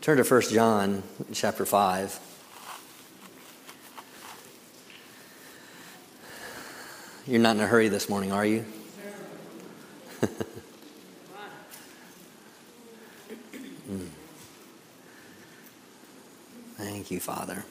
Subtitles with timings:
[0.00, 2.18] Turn to 1 John chapter 5.
[7.26, 8.64] You're not in a hurry this morning, are you?
[13.90, 14.06] Mm.
[16.76, 17.64] Thank you, Father.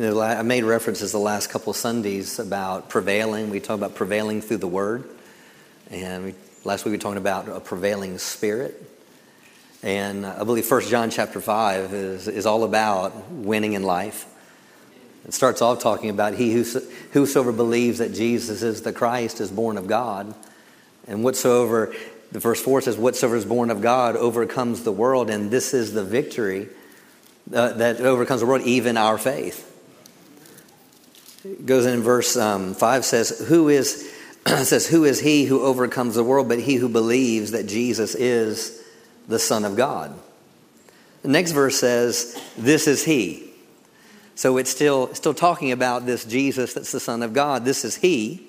[0.00, 3.50] I made references the last couple Sundays about prevailing.
[3.50, 5.04] We talked about prevailing through the Word,
[5.90, 8.82] and we, last week we talked about a prevailing spirit.
[9.82, 14.24] And I believe First John chapter five is is all about winning in life.
[15.26, 16.64] It starts off talking about he who,
[17.12, 20.34] whosoever believes that Jesus is the Christ is born of God,
[21.08, 21.94] and whatsoever
[22.32, 25.92] the verse four says, whatsoever is born of God overcomes the world, and this is
[25.92, 26.70] the victory
[27.52, 29.66] uh, that overcomes the world, even our faith
[31.64, 34.12] goes in verse um, 5 says who is
[34.46, 38.82] says who is he who overcomes the world but he who believes that jesus is
[39.28, 40.18] the son of god?
[41.22, 43.50] The next verse says this is he.
[44.34, 47.64] So it's still still talking about this jesus that's the son of god.
[47.64, 48.46] This is he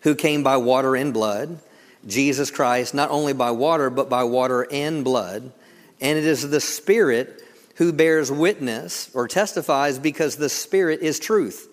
[0.00, 1.58] who came by water and blood.
[2.06, 5.52] Jesus christ not only by water but by water and blood.
[6.00, 7.42] And it is the spirit
[7.76, 11.68] who bears witness or testifies because the spirit is truth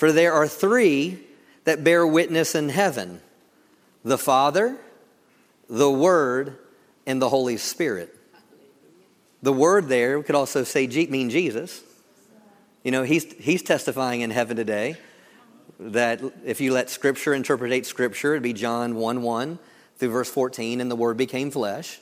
[0.00, 1.18] for there are three
[1.64, 3.20] that bear witness in heaven
[4.02, 4.78] the Father,
[5.68, 6.56] the Word,
[7.04, 8.08] and the Holy Spirit.
[9.42, 11.82] The Word there we could also say mean Jesus.
[12.82, 14.96] You know, he's, he's testifying in heaven today
[15.78, 19.58] that if you let Scripture interpret Scripture, it'd be John 1 1
[19.98, 22.00] through verse 14, and the Word became flesh.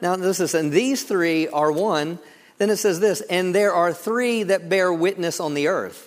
[0.00, 2.20] Now, this is, and these three are one.
[2.58, 6.06] Then it says this, and there are three that bear witness on the earth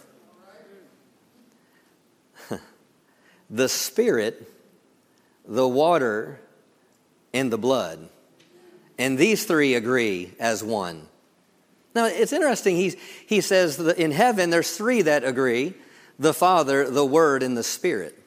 [3.54, 4.52] the Spirit,
[5.48, 6.40] the water,
[7.34, 8.10] and the blood.
[8.98, 11.08] And these three agree as one.
[11.94, 12.76] Now, it's interesting.
[12.76, 12.96] He's,
[13.28, 15.76] he says that in heaven, there's three that agree
[16.18, 18.20] the Father, the Word, and the Spirit.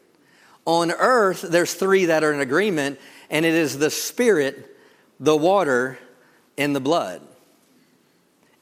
[0.65, 4.77] On earth, there's three that are in agreement, and it is the Spirit,
[5.19, 5.99] the water,
[6.57, 7.21] and the blood.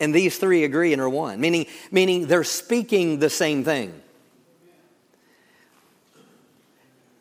[0.00, 4.00] And these three agree and are one, meaning, meaning they're speaking the same thing.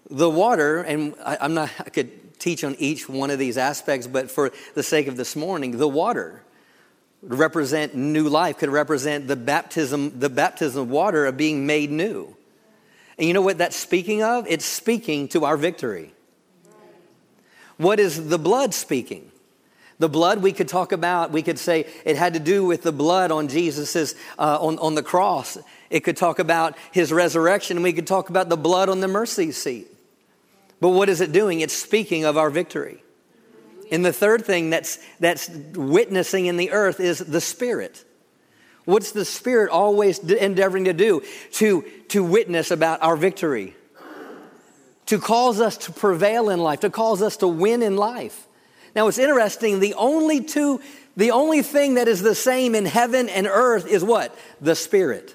[0.09, 4.07] The water, and I, am not, I could teach on each one of these aspects,
[4.07, 6.43] but for the sake of this morning, the water
[7.21, 12.35] represent new life, could represent the baptism, the baptism of water of being made new.
[13.17, 14.45] And you know what that's speaking of?
[14.47, 16.13] It's speaking to our victory.
[17.77, 19.31] What is the blood speaking?
[19.99, 22.91] The blood we could talk about, we could say it had to do with the
[22.91, 25.57] blood on Jesus's, uh, on, on the cross.
[25.89, 27.83] It could talk about his resurrection.
[27.83, 29.87] We could talk about the blood on the mercy seat.
[30.83, 31.61] But what is it doing?
[31.61, 33.01] It's speaking of our victory.
[33.89, 38.03] And the third thing that's, that's witnessing in the earth is the Spirit.
[38.83, 41.21] What's the Spirit always endeavoring to do?
[41.53, 43.77] To, to witness about our victory,
[45.05, 48.45] to cause us to prevail in life, to cause us to win in life.
[48.93, 50.81] Now, it's interesting, the only two,
[51.15, 54.37] the only thing that is the same in heaven and earth is what?
[54.59, 55.33] The Spirit.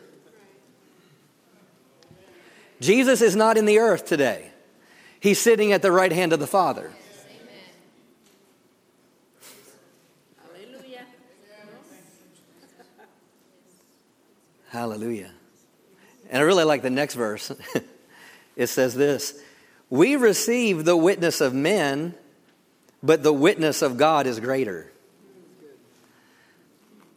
[2.82, 4.47] Jesus is not in the earth today.
[5.20, 6.92] He's sitting at the right hand of the Father.
[10.52, 11.06] Hallelujah.
[14.68, 15.30] Hallelujah.
[16.30, 17.50] And I really like the next verse.
[18.56, 19.40] it says this
[19.90, 22.14] We receive the witness of men,
[23.02, 24.92] but the witness of God is greater.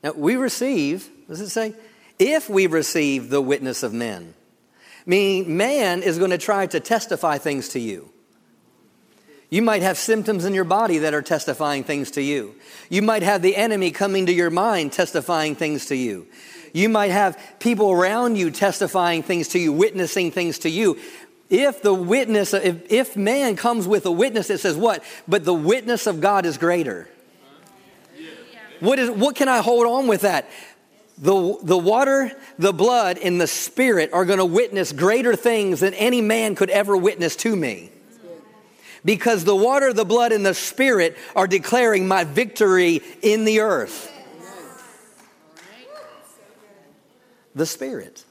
[0.04, 1.76] Now, we receive, does it say?
[2.18, 4.34] If we receive the witness of men.
[5.06, 8.12] Meaning, man is going to try to testify things to you.
[9.50, 12.56] You might have symptoms in your body that are testifying things to you.
[12.90, 16.28] You might have the enemy coming to your mind testifying things to you.
[16.74, 20.98] You might have people around you testifying things to you, witnessing things to you.
[21.50, 25.04] If the witness, if, if man comes with a witness that says what?
[25.28, 27.10] But the witness of God is greater.
[28.80, 30.50] What, is, what can I hold on with that?
[31.22, 35.94] The, the water, the blood, and the spirit are going to witness greater things than
[35.94, 37.92] any man could ever witness to me.
[39.06, 44.12] Because the water, the blood, and the spirit are declaring my victory in the earth.
[47.54, 48.26] The spirit.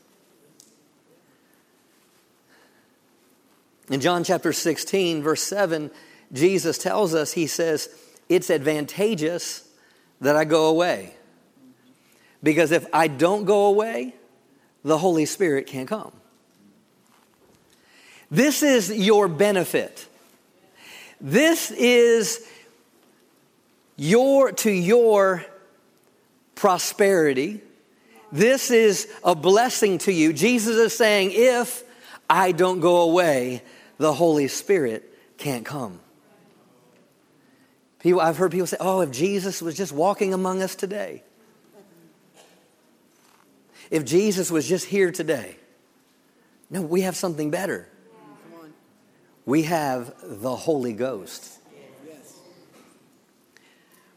[3.89, 5.93] In John chapter 16, verse 7,
[6.33, 7.89] Jesus tells us, He says,
[8.29, 9.69] It's advantageous
[10.21, 11.15] that I go away.
[12.43, 14.15] Because if I don't go away,
[14.83, 16.13] the Holy Spirit can't come.
[18.31, 20.07] This is your benefit.
[21.21, 22.47] This is
[23.97, 25.45] your to your
[26.55, 27.61] prosperity.
[28.33, 30.33] This is a blessing to you.
[30.33, 31.83] Jesus is saying, if
[32.29, 33.63] I don't go away,
[33.99, 36.01] the Holy Spirit can't come.
[37.99, 41.23] People, I've heard people say, oh, if Jesus was just walking among us today,
[43.91, 45.57] if Jesus was just here today.
[46.71, 47.89] No, we have something better.
[49.45, 51.59] We have the Holy Ghost.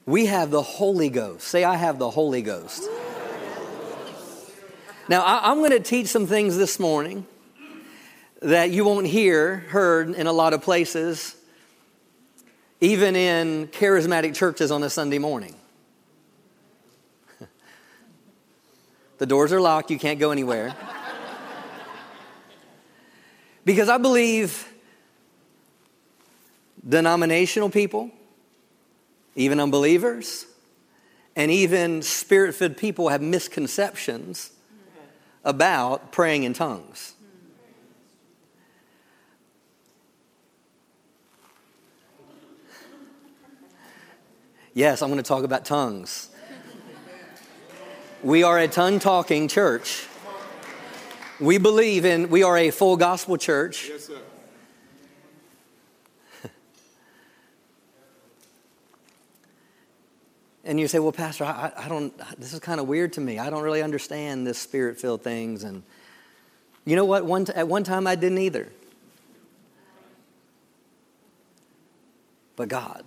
[0.05, 1.47] We have the Holy Ghost.
[1.47, 2.83] Say, I have the Holy Ghost.
[5.09, 7.25] Now, I, am going to teach some things this morning
[8.41, 11.35] that you won't hear heard in a lot of places,
[12.79, 15.55] even in charismatic churches on a Sunday morning.
[19.17, 20.75] The doors are locked, you can't go anywhere.
[23.65, 24.71] because I believe
[26.87, 28.11] denominational people,
[29.35, 30.45] even unbelievers,
[31.35, 34.51] and even spirit filled people have misconceptions
[35.43, 37.13] about praying in tongues.
[44.73, 46.29] Yes, I'm going to talk about tongues.
[48.23, 50.07] We are a tongue talking church.
[51.41, 53.89] We believe in, we are a full gospel church.
[53.89, 54.17] Yes, sir.
[60.63, 63.39] And you say, well, Pastor, I, I don't, this is kind of weird to me.
[63.39, 65.65] I don't really understand this spirit filled things.
[65.65, 65.83] And
[66.85, 67.25] you know what?
[67.25, 68.69] One, at one time I didn't either.
[72.55, 73.03] But God.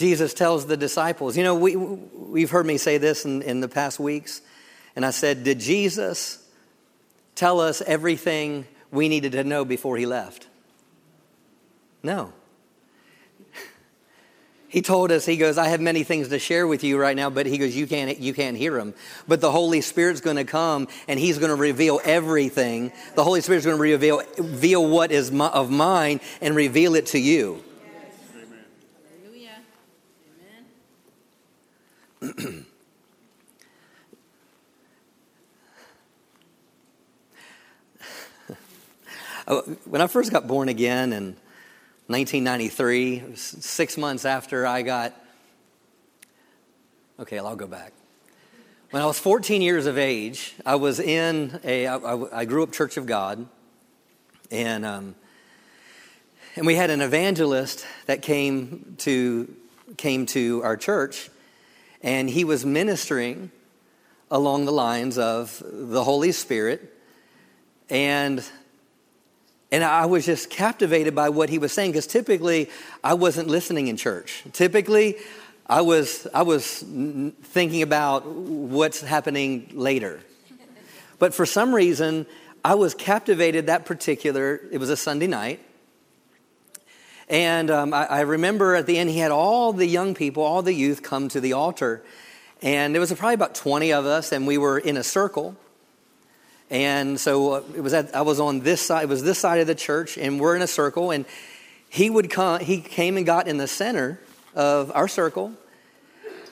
[0.00, 3.68] Jesus tells the disciples, you know, we, we've heard me say this in, in the
[3.68, 4.40] past weeks.
[4.96, 6.42] And I said, Did Jesus
[7.34, 10.48] tell us everything we needed to know before he left?
[12.02, 12.32] No.
[14.68, 17.28] He told us, he goes, I have many things to share with you right now,
[17.28, 18.94] but he goes, you can't, you can't hear them.
[19.26, 22.92] But the Holy Spirit's going to come and he's going to reveal everything.
[23.16, 27.06] The Holy Spirit's going to reveal, reveal what is my, of mine and reveal it
[27.06, 27.64] to you.
[27.82, 28.14] Yes.
[28.36, 28.64] Amen.
[32.20, 32.66] When
[39.94, 41.36] I first got born again in
[42.08, 45.14] 1993, six months after I got.
[47.18, 47.94] Okay, I'll go back.
[48.90, 51.86] When I was 14 years of age, I was in a.
[51.86, 53.46] I, I grew up Church of God,
[54.50, 55.14] and um,
[56.54, 59.54] and we had an evangelist that came to
[59.96, 61.30] came to our church,
[62.02, 63.50] and he was ministering
[64.30, 66.94] along the lines of the Holy Spirit,
[67.88, 68.44] and
[69.72, 72.68] and I was just captivated by what he was saying because typically
[73.04, 74.42] I wasn't listening in church.
[74.52, 75.16] Typically,
[75.70, 76.84] I was, I was
[77.42, 80.20] thinking about what's happening later.
[81.20, 82.26] But for some reason,
[82.64, 85.60] I was captivated that particular, it was a Sunday night.
[87.30, 90.62] And um, I, I remember at the end, he had all the young people, all
[90.62, 92.02] the youth come to the altar.
[92.60, 95.54] And there was probably about 20 of us, and we were in a circle.
[96.70, 99.60] And so uh, it was at, I was on this side, it was this side
[99.60, 101.12] of the church, and we're in a circle.
[101.12, 101.24] And
[101.88, 104.20] he would come, he came and got in the center
[104.56, 105.52] of our circle.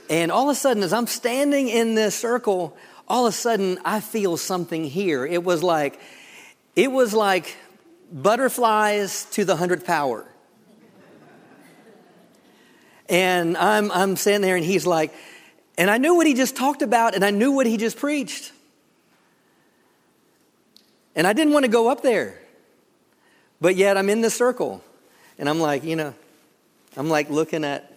[0.08, 2.76] And all of a sudden, as I'm standing in this circle,
[3.08, 5.26] all of a sudden I feel something here.
[5.26, 5.98] It was like,
[6.76, 7.56] it was like
[8.12, 10.24] butterflies to the hundredth power.
[13.08, 15.14] And I'm, I'm standing there, and he's like,
[15.78, 18.52] and I knew what he just talked about, and I knew what he just preached.
[21.14, 22.38] And I didn't want to go up there.
[23.60, 24.82] But yet I'm in the circle.
[25.38, 26.14] And I'm like, you know,
[26.96, 27.92] I'm like looking at,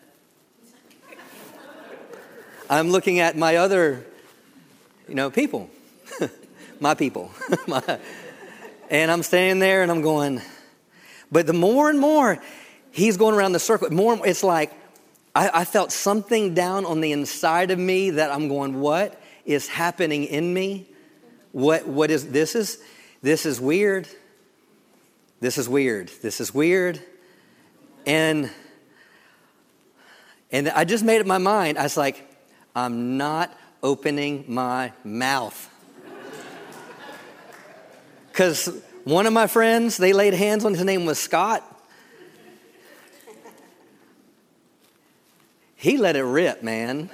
[2.70, 4.06] I'm looking at my other,
[5.08, 5.70] you know, people,
[6.80, 7.32] my people.
[8.89, 10.41] and I'm standing there and I'm going,
[11.32, 12.41] but the more and more
[12.91, 14.72] he's going around the circle, more it's like
[15.33, 19.67] I, I felt something down on the inside of me that I'm going, what is
[19.67, 20.89] happening in me?
[21.51, 22.81] What, what is, this is,
[23.21, 24.07] this is weird.
[25.39, 26.09] This is weird.
[26.21, 27.01] This is weird.
[28.05, 28.51] And
[30.51, 31.77] and I just made up my mind.
[31.77, 32.27] I was like,
[32.75, 35.69] I'm not opening my mouth.
[38.31, 38.69] Because
[39.03, 41.63] one of my friends, they laid hands on his name was Scott.
[45.81, 47.09] He let it rip, man.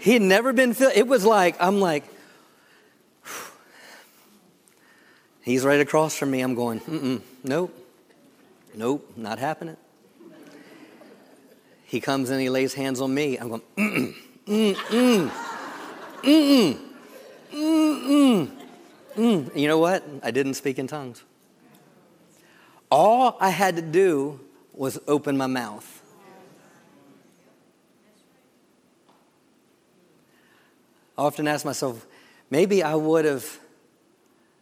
[0.00, 0.92] He had never been filled.
[0.94, 2.04] It was like, I'm like,
[5.40, 6.42] he's right across from me.
[6.42, 7.74] I'm going, mm nope,
[8.74, 9.78] nope, not happening.
[11.86, 13.38] He comes and he lays hands on me.
[13.38, 14.14] I'm going, mm
[14.46, 15.30] mm, mm,
[16.22, 16.78] mm,
[17.50, 18.50] mm, mm,
[19.16, 19.56] mm.
[19.56, 20.04] You know what?
[20.22, 21.24] I didn't speak in tongues.
[22.90, 24.38] All I had to do
[24.74, 25.99] was open my mouth.
[31.20, 32.06] I often ask myself,
[32.48, 33.60] maybe I would have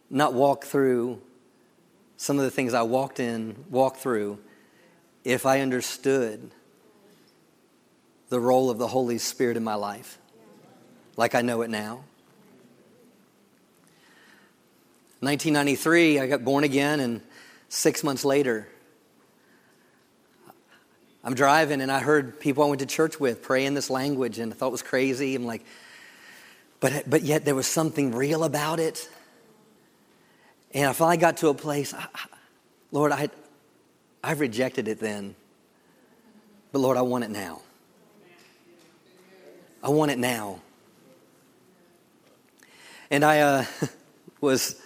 [0.09, 1.21] not walked through
[2.17, 4.39] some of the things I walked in, walked through,
[5.23, 6.51] if I understood
[8.27, 10.17] the role of the Holy Spirit in my life,
[11.15, 12.03] like I know it now.
[15.21, 17.21] 1993, I got born again, and
[17.69, 18.67] six months later,
[21.23, 24.39] I'm driving and I heard people I went to church with pray in this language,
[24.39, 25.35] and I thought it was crazy.
[25.35, 25.63] I'm like,
[26.79, 29.09] but, but yet there was something real about it.
[30.73, 32.05] And I finally got to a place, I,
[32.91, 33.29] Lord, I,
[34.23, 35.35] I rejected it then.
[36.71, 37.61] But Lord, I want it now.
[39.83, 40.61] I want it now.
[43.11, 43.65] And I uh,
[44.41, 44.79] was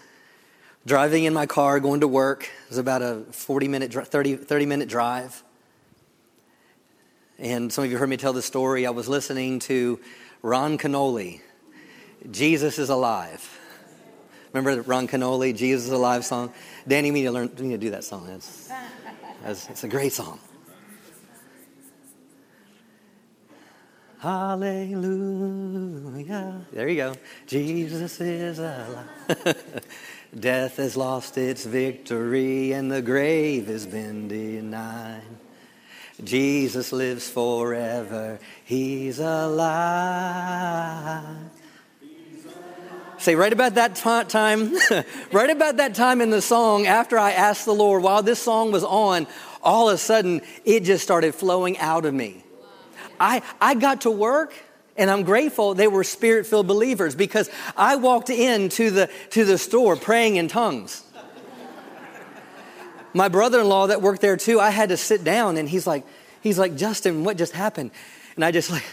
[0.85, 2.43] driving in my car going to work.
[2.43, 5.43] It was about a 40 minute, 30, 30 minute drive.
[7.37, 8.85] And some of you heard me tell the story.
[8.85, 9.99] I was listening to
[10.41, 11.41] Ron Kenoly
[12.31, 13.59] Jesus is alive.
[14.53, 16.53] Remember Ron Kenoly, Jesus is Alive song?
[16.87, 18.29] Danny, you need to learn, you need to do that song.
[19.45, 20.39] It's a great song.
[24.19, 25.01] Hallelujah.
[26.71, 27.15] There you go.
[27.47, 29.07] Jesus is alive.
[30.39, 35.23] Death has lost its victory and the grave has been denied.
[36.23, 38.39] Jesus lives forever.
[38.63, 39.63] He's alive.
[43.23, 44.73] Say, right about that t- time,
[45.31, 48.73] right about that time in the song, after I asked the Lord, while this song
[48.73, 49.27] was on,
[49.61, 52.43] all of a sudden it just started flowing out of me.
[53.21, 54.53] I, I got to work
[54.97, 59.57] and I'm grateful they were spirit filled believers because I walked into the, to the
[59.57, 61.01] store praying in tongues.
[63.13, 65.87] My brother in law that worked there too, I had to sit down and he's
[65.87, 66.03] like,
[66.41, 67.91] he's like, Justin, what just happened?
[68.35, 68.83] And I just like,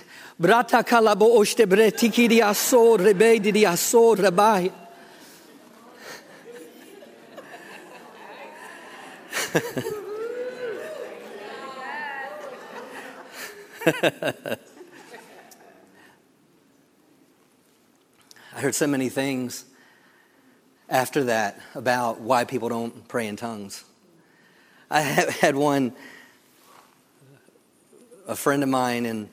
[0.41, 4.73] Brata kalabo oshte bretiki di aso rebe di aso rabai.
[18.53, 19.65] I heard so many things
[20.89, 23.85] after that about why people don't pray in tongues.
[24.91, 25.95] I had one,
[28.31, 29.29] a friend of mine, and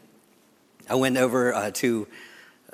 [0.89, 2.07] I went over uh, to,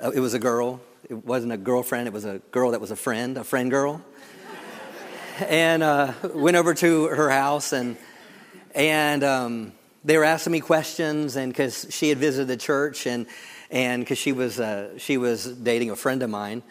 [0.02, 0.80] uh, it was a girl.
[1.10, 4.00] It wasn't a girlfriend, it was a girl that was a friend, a friend girl.
[5.40, 7.98] and uh, went over to her house, and,
[8.74, 13.26] and um, they were asking me questions, and because she had visited the church, and
[13.70, 16.62] and because she was uh, she was dating a friend of mine,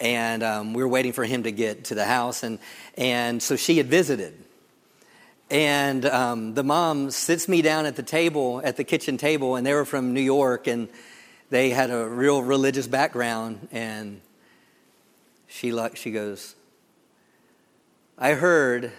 [0.00, 2.58] and um, we were waiting for him to get to the house, and
[2.98, 4.34] and so she had visited,
[5.50, 9.66] and um, the mom sits me down at the table, at the kitchen table, and
[9.66, 10.88] they were from New York, and
[11.50, 13.68] they had a real religious background.
[13.70, 14.20] And
[15.46, 16.56] she, she goes,
[18.18, 18.92] I heard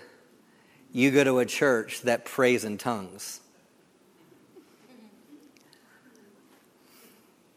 [0.93, 3.41] you go to a church that prays in tongues.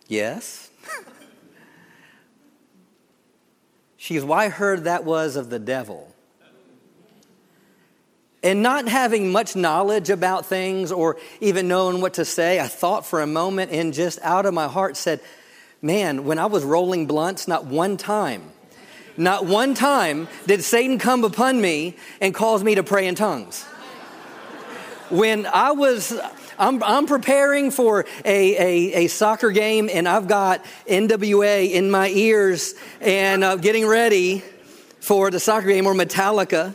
[0.08, 0.70] yes.
[3.96, 6.09] she goes, Well, I heard that was of the devil.
[8.42, 13.04] And not having much knowledge about things or even knowing what to say, I thought
[13.04, 15.20] for a moment and just out of my heart said,
[15.82, 18.42] Man, when I was rolling blunts, not one time,
[19.16, 23.62] not one time did Satan come upon me and cause me to pray in tongues.
[25.08, 26.18] When I was,
[26.58, 32.08] I'm, I'm preparing for a, a, a, soccer game and I've got NWA in my
[32.10, 34.44] ears and uh, getting ready
[35.00, 36.74] for the soccer game or Metallica.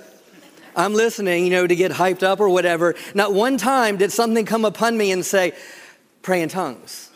[0.76, 2.96] I'm listening, you know, to get hyped up or whatever.
[3.14, 5.54] Not one time did something come upon me and say,
[6.22, 7.10] pray in tongues.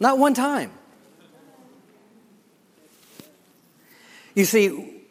[0.00, 0.70] Not one time.
[4.34, 5.02] You see,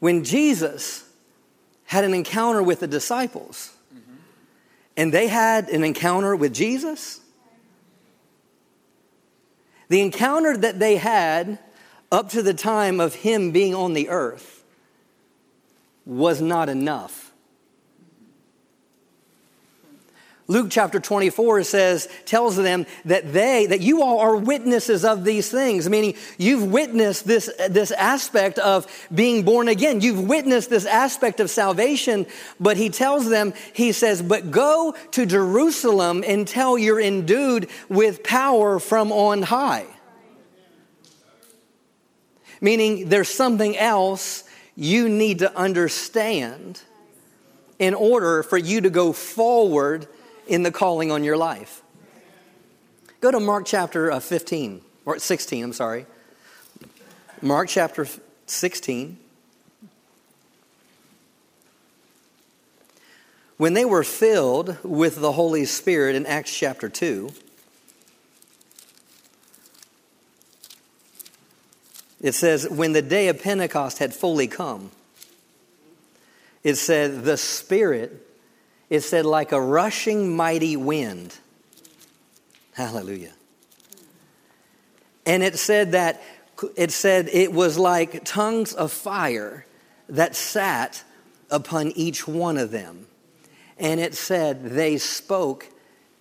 [0.00, 1.04] when Jesus
[1.84, 3.72] had an encounter with the disciples,
[4.96, 7.20] and they had an encounter with Jesus,
[9.88, 11.58] the encounter that they had
[12.12, 14.59] up to the time of him being on the earth
[16.10, 17.32] was not enough.
[20.48, 25.48] Luke chapter 24 says, tells them that they, that you all are witnesses of these
[25.48, 30.00] things, meaning you've witnessed this, this aspect of being born again.
[30.00, 32.26] You've witnessed this aspect of salvation,
[32.58, 38.80] but he tells them, he says, but go to Jerusalem until you're endued with power
[38.80, 39.86] from on high.
[42.60, 44.42] Meaning there's something else
[44.80, 46.80] you need to understand
[47.78, 50.08] in order for you to go forward
[50.48, 51.82] in the calling on your life.
[53.20, 56.06] Go to Mark chapter uh, 15, or 16, I'm sorry.
[57.42, 58.06] Mark chapter
[58.46, 59.18] 16.
[63.58, 67.30] When they were filled with the Holy Spirit in Acts chapter 2,
[72.20, 74.90] it says, when the day of Pentecost had fully come,
[76.62, 78.26] it said, the Spirit
[78.90, 81.36] it said, like a rushing mighty wind.
[82.72, 83.32] Hallelujah.
[85.24, 86.20] And it said that,
[86.76, 89.64] it said it was like tongues of fire
[90.08, 91.04] that sat
[91.50, 93.06] upon each one of them.
[93.78, 95.68] And it said they spoke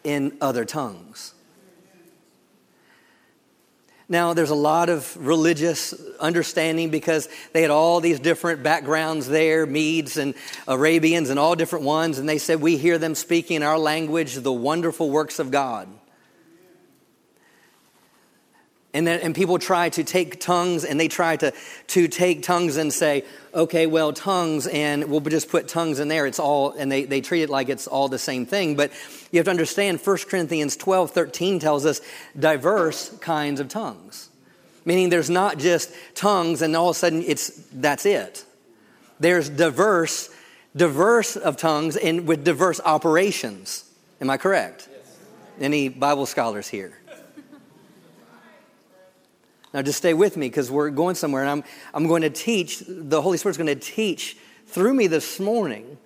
[0.04, 1.34] in other tongues.
[4.12, 9.68] Now, there's a lot of religious understanding because they had all these different backgrounds there
[9.68, 10.34] Medes and
[10.68, 12.18] Arabians and all different ones.
[12.18, 15.88] And they said, We hear them speaking our language the wonderful works of God.
[18.94, 21.54] And, then, and people try to take tongues and they try to,
[21.88, 26.26] to take tongues and say, okay, well, tongues, and we'll just put tongues in there.
[26.26, 28.76] It's all, and they, they treat it like it's all the same thing.
[28.76, 28.92] But
[29.32, 32.02] you have to understand 1 Corinthians 12 13 tells us
[32.38, 34.30] diverse kinds of tongues.
[34.86, 38.44] Meaning there's not just tongues and all of a sudden it's, that's it.
[39.20, 40.32] There's diverse,
[40.76, 43.84] diverse of tongues and with diverse operations.
[44.20, 44.88] Am I correct?
[44.92, 45.18] Yes.
[45.60, 46.98] Any Bible scholars here?
[49.74, 52.84] Now, just stay with me because we're going somewhere, and I'm, I'm going to teach,
[52.88, 54.36] the Holy Spirit's going to teach
[54.68, 55.98] through me this morning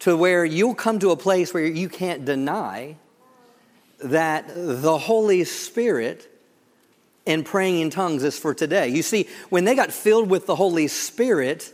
[0.00, 2.96] to where you'll come to a place where you can't deny
[4.02, 6.30] that the Holy Spirit
[7.26, 8.88] and praying in tongues is for today.
[8.88, 11.72] You see, when they got filled with the Holy Spirit,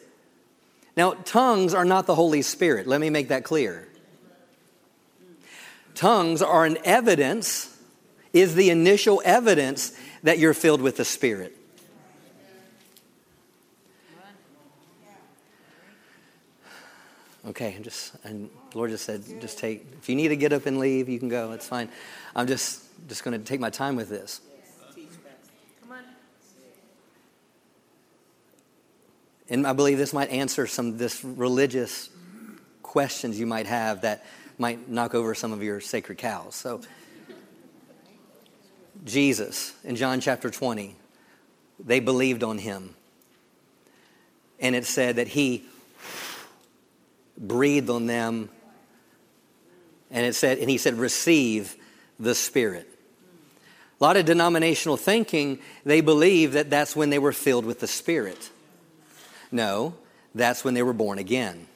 [0.96, 2.86] now tongues are not the Holy Spirit.
[2.86, 3.88] Let me make that clear.
[5.94, 7.76] Tongues are an evidence,
[8.32, 11.56] is the initial evidence that you're filled with the Spirit.
[17.46, 19.86] Okay, and just and the Lord just said, just take.
[19.98, 21.52] If you need to get up and leave, you can go.
[21.52, 21.88] It's fine.
[22.36, 24.42] I'm just just going to take my time with this.
[29.48, 32.10] And I believe this might answer some this religious
[32.82, 34.24] questions you might have that
[34.58, 36.54] might knock over some of your sacred cows.
[36.54, 36.82] So.
[39.04, 40.96] Jesus in John chapter 20,
[41.78, 42.94] they believed on him.
[44.58, 45.64] And it said that he
[47.38, 48.50] breathed on them.
[50.10, 51.76] And it said, and he said, receive
[52.18, 52.86] the Spirit.
[54.00, 57.86] A lot of denominational thinking, they believe that that's when they were filled with the
[57.86, 58.50] Spirit.
[59.52, 59.94] No,
[60.34, 61.66] that's when they were born again.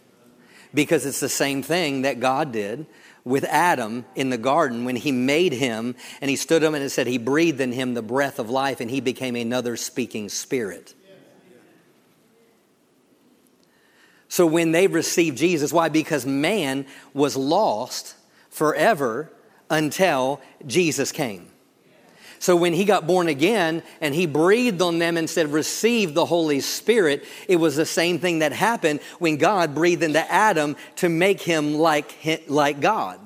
[0.73, 2.87] Because it's the same thing that God did
[3.25, 6.91] with Adam in the garden when he made him and he stood him and it
[6.91, 10.95] said he breathed in him the breath of life and he became another speaking spirit.
[14.29, 15.89] So when they received Jesus, why?
[15.89, 18.17] Because man was lost
[18.51, 19.31] forever
[19.71, 21.49] until Jesus came.
[22.45, 26.27] So when he got born again and he breathed on them and said, Receive the
[26.27, 31.09] Holy Spirit, it was the same thing that happened when God breathed into Adam to
[31.09, 32.15] make him like,
[32.47, 33.19] like God,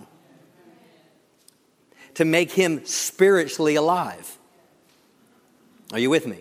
[2.14, 4.38] to make him spiritually alive.
[5.92, 6.38] Are you with me?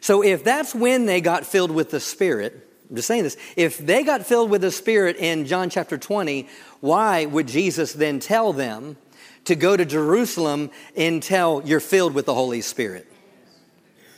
[0.00, 3.36] So if that's when they got filled with the Spirit, I'm just saying this.
[3.56, 6.48] If they got filled with the Spirit in John chapter 20,
[6.80, 8.96] why would Jesus then tell them
[9.48, 13.10] to go to Jerusalem until you're filled with the Holy Spirit.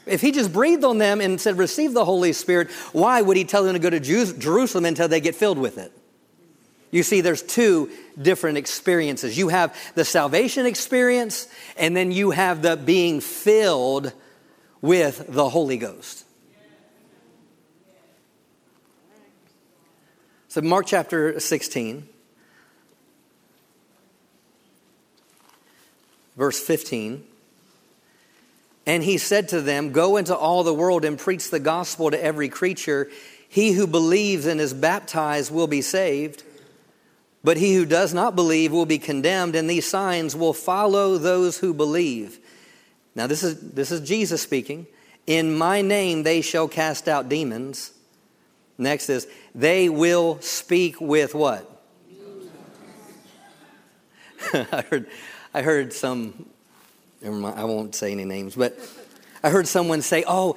[0.07, 3.45] If he just breathed on them and said, Receive the Holy Spirit, why would he
[3.45, 5.93] tell them to go to Jerusalem until they get filled with it?
[6.91, 7.91] You see, there's two
[8.21, 9.39] different experiences.
[9.39, 14.13] You have the salvation experience, and then you have the being filled
[14.81, 16.25] with the Holy Ghost.
[20.49, 22.09] So, Mark chapter 16.
[26.41, 27.23] Verse 15.
[28.87, 32.21] And he said to them, Go into all the world and preach the gospel to
[32.21, 33.11] every creature.
[33.47, 36.43] He who believes and is baptized will be saved,
[37.45, 41.59] But he who does not believe will be condemned, and these signs will follow those
[41.59, 42.39] who believe.
[43.15, 44.87] Now, this is, this is Jesus speaking.
[45.27, 47.93] In my name they shall cast out demons.
[48.79, 51.67] Next is, they will speak with what?
[54.55, 55.07] I heard,
[55.53, 56.47] I heard some,
[57.25, 58.79] I won't say any names, but
[59.43, 60.57] I heard someone say, oh,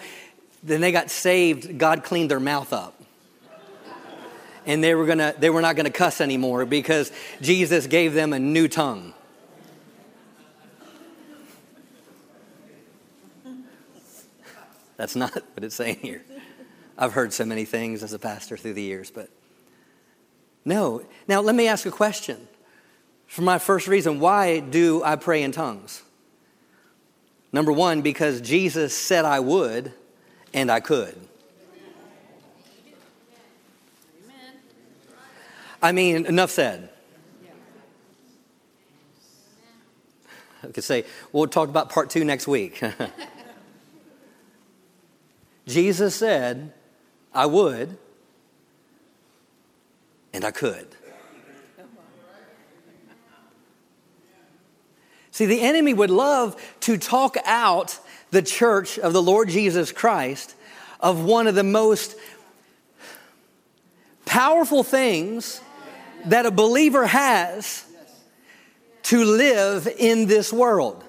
[0.62, 3.00] then they got saved, God cleaned their mouth up.
[4.66, 8.32] And they were, gonna, they were not going to cuss anymore because Jesus gave them
[8.32, 9.14] a new tongue.
[14.96, 16.24] That's not what it's saying here.
[16.98, 19.30] I've heard so many things as a pastor through the years, but
[20.64, 21.02] no.
[21.28, 22.48] Now, let me ask a question.
[23.34, 26.04] For my first reason, why do I pray in tongues?
[27.52, 29.92] Number one, because Jesus said I would,
[30.54, 31.16] and I could.
[35.82, 36.90] I mean, enough said.
[40.64, 42.84] I could say, we'll talk about part two next week.
[45.68, 46.72] Jesus said,
[47.34, 47.98] I would,
[50.34, 50.96] and I could.
[55.34, 60.54] See, the enemy would love to talk out the church of the Lord Jesus Christ
[61.00, 62.16] of one of the most
[64.28, 65.60] powerful things
[66.26, 67.84] that a believer has
[69.04, 71.04] to live in this world.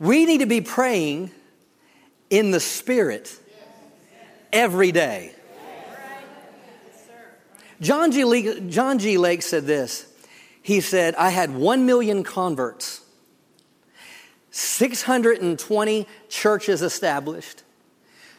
[0.00, 1.30] We need to be praying
[2.30, 3.38] in the Spirit
[4.50, 5.34] every day.
[7.82, 8.24] John G.
[8.24, 9.18] Lake, John G.
[9.18, 10.06] Lake said this.
[10.62, 13.00] He said, I had 1 million converts,
[14.52, 17.64] 620 churches established,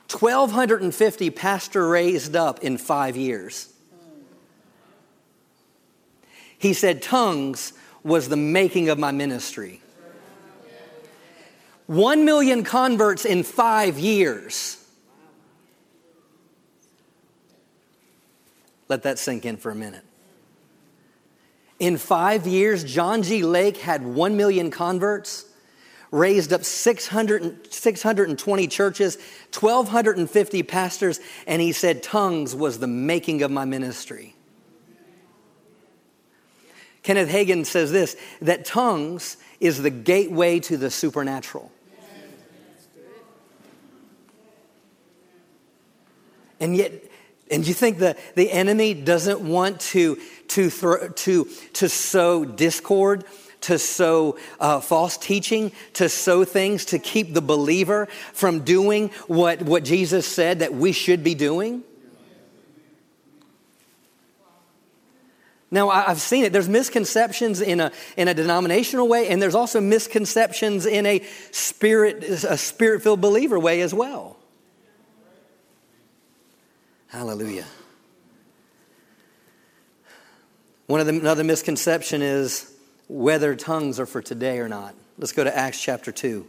[0.10, 3.73] 1,250 pastor raised up in five years.
[6.58, 9.82] He said, tongues was the making of my ministry.
[11.88, 14.83] One million converts in five years.
[18.89, 20.04] Let that sink in for a minute.
[21.80, 23.43] In five years, John G.
[23.43, 25.46] Lake had 1 million converts,
[26.12, 29.17] raised up 600, 620 churches,
[29.58, 34.36] 1,250 pastors, and he said, Tongues was the making of my ministry.
[37.02, 41.72] Kenneth Hagin says this that tongues is the gateway to the supernatural.
[46.60, 46.93] And yet,
[47.51, 50.17] and you think that the enemy doesn't want to,
[50.49, 53.25] to, throw, to, to sow discord,
[53.62, 59.62] to sow uh, false teaching, to sow things to keep the believer from doing what,
[59.62, 61.84] what Jesus said that we should be doing?
[65.71, 66.53] Now, I've seen it.
[66.53, 72.23] There's misconceptions in a, in a denominational way, and there's also misconceptions in a spirit,
[72.23, 74.38] a spirit-filled believer way as well.
[77.13, 77.67] Hallelujah.
[80.88, 82.73] One of the, another misconception is
[83.08, 84.95] whether tongues are for today or not.
[85.19, 86.47] Let's go to Acts chapter 2.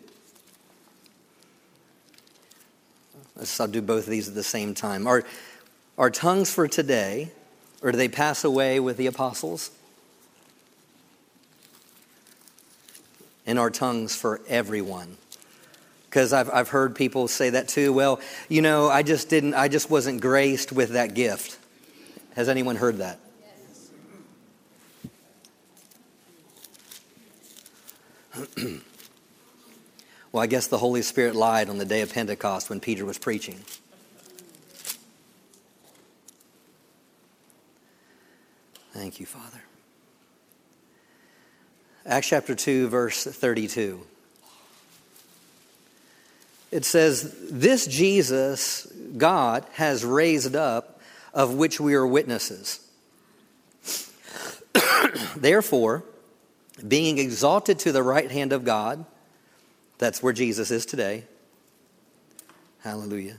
[3.37, 5.07] Let's, I'll do both of these at the same time.
[5.07, 5.25] Are,
[5.99, 7.31] are tongues for today,
[7.83, 9.71] or do they pass away with the apostles?
[13.45, 15.19] And are tongues for everyone?
[16.15, 17.93] Because I've, I've heard people say that too.
[17.93, 21.59] Well, you know, I just didn't, I just wasn't graced with that gift.
[22.37, 23.19] Has anyone heard that?
[30.31, 33.19] well, I guess the Holy Spirit lied on the day of Pentecost when Peter was
[33.19, 33.59] preaching.
[38.93, 39.63] Thank you, Father.
[42.07, 44.07] Acts chapter 2, verse 32
[46.75, 51.01] it says, This Jesus God has raised up,
[51.33, 52.81] of which we are witnesses.
[55.37, 56.03] Therefore,
[56.87, 59.05] being exalted to the right hand of God,
[59.99, 61.23] that's where Jesus is today.
[62.81, 63.37] Hallelujah.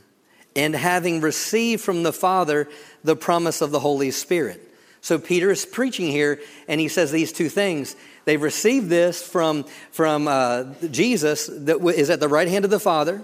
[0.56, 2.70] And having received from the Father
[3.04, 4.62] the promise of the Holy Spirit.
[5.02, 7.98] So Peter is preaching here, and he says these two things.
[8.26, 12.80] They've received this from, from uh, Jesus that is at the right hand of the
[12.80, 13.24] Father,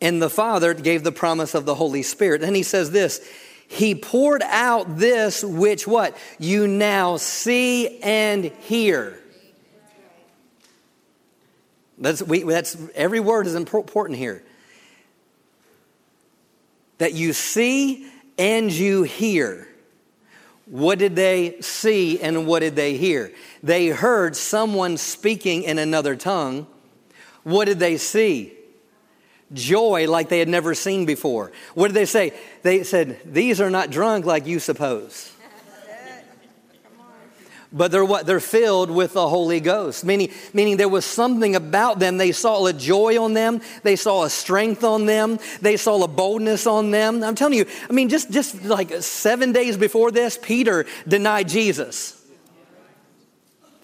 [0.00, 2.42] and the Father gave the promise of the Holy Spirit.
[2.42, 3.26] And he says this
[3.66, 6.16] He poured out this which what?
[6.38, 9.18] You now see and hear.
[11.96, 14.42] That's, we, that's every word is important here.
[16.98, 19.68] that you see and you hear.
[20.66, 23.32] What did they see and what did they hear?
[23.62, 26.66] They heard someone speaking in another tongue.
[27.42, 28.54] What did they see?
[29.52, 31.52] Joy like they had never seen before.
[31.74, 32.32] What did they say?
[32.62, 35.33] They said, These are not drunk like you suppose
[37.74, 40.04] but they're what they're filled with the holy ghost.
[40.04, 42.16] Meaning meaning there was something about them.
[42.16, 43.60] They saw a joy on them.
[43.82, 45.38] They saw a strength on them.
[45.60, 47.22] They saw a boldness on them.
[47.22, 52.20] I'm telling you i mean just just like seven days before this peter denied jesus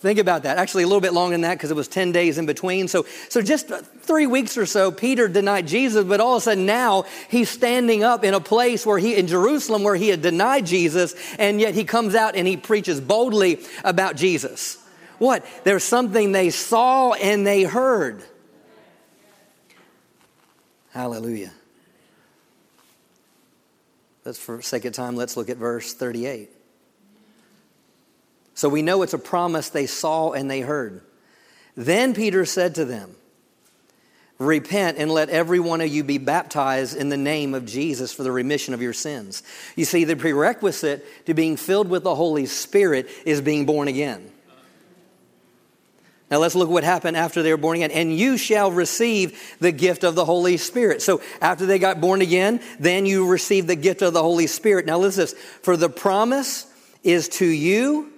[0.01, 0.57] Think about that.
[0.57, 2.89] Actually, a little bit longer than that because it was 10 days in between.
[2.89, 6.65] So, so just three weeks or so, Peter denied Jesus, but all of a sudden
[6.65, 10.65] now he's standing up in a place where he, in Jerusalem, where he had denied
[10.65, 14.79] Jesus, and yet he comes out and he preaches boldly about Jesus.
[15.19, 15.45] What?
[15.65, 18.25] There's something they saw and they heard.
[20.93, 21.53] Hallelujah.
[24.25, 26.51] Let's, for sake of time, let's look at verse 38.
[28.61, 31.01] So we know it's a promise they saw and they heard.
[31.77, 33.17] Then Peter said to them,
[34.37, 38.23] Repent and let every one of you be baptized in the name of Jesus for
[38.23, 39.43] the remission of your sins.
[39.77, 44.31] You see, the prerequisite to being filled with the Holy Spirit is being born again.
[46.31, 47.93] Now let's look what happened after they were born again.
[47.93, 51.01] And you shall receive the gift of the Holy Spirit.
[51.01, 54.85] So after they got born again, then you receive the gift of the Holy Spirit.
[54.85, 55.33] Now listen this.
[55.33, 56.67] For the promise
[57.03, 58.13] is to you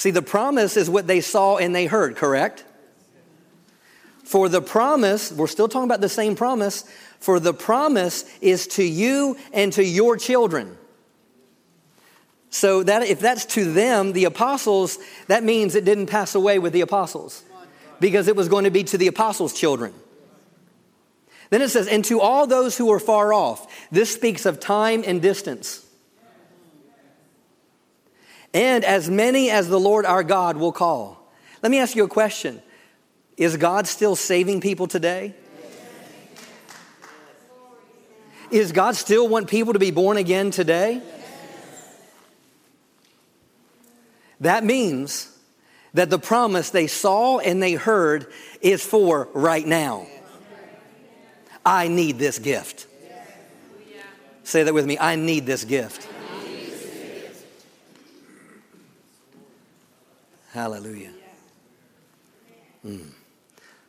[0.00, 2.64] See, the promise is what they saw and they heard, correct?
[4.24, 6.84] For the promise, we're still talking about the same promise,
[7.18, 10.78] for the promise is to you and to your children.
[12.48, 16.72] So that if that's to them, the apostles, that means it didn't pass away with
[16.72, 17.44] the apostles
[18.00, 19.92] because it was going to be to the apostles' children.
[21.50, 23.70] Then it says, and to all those who are far off.
[23.90, 25.84] This speaks of time and distance
[28.52, 31.32] and as many as the Lord our God will call.
[31.62, 32.62] Let me ask you a question
[33.36, 35.34] Is God still saving people today?
[38.50, 41.00] Is God still want people to be born again today?
[44.40, 45.30] That means
[45.94, 48.26] that the promise they saw and they heard
[48.60, 50.06] is for right now.
[51.64, 52.86] I need this gift.
[54.42, 54.98] Say that with me.
[54.98, 56.08] I need this gift.
[60.52, 61.12] Hallelujah.
[62.84, 63.10] Mm.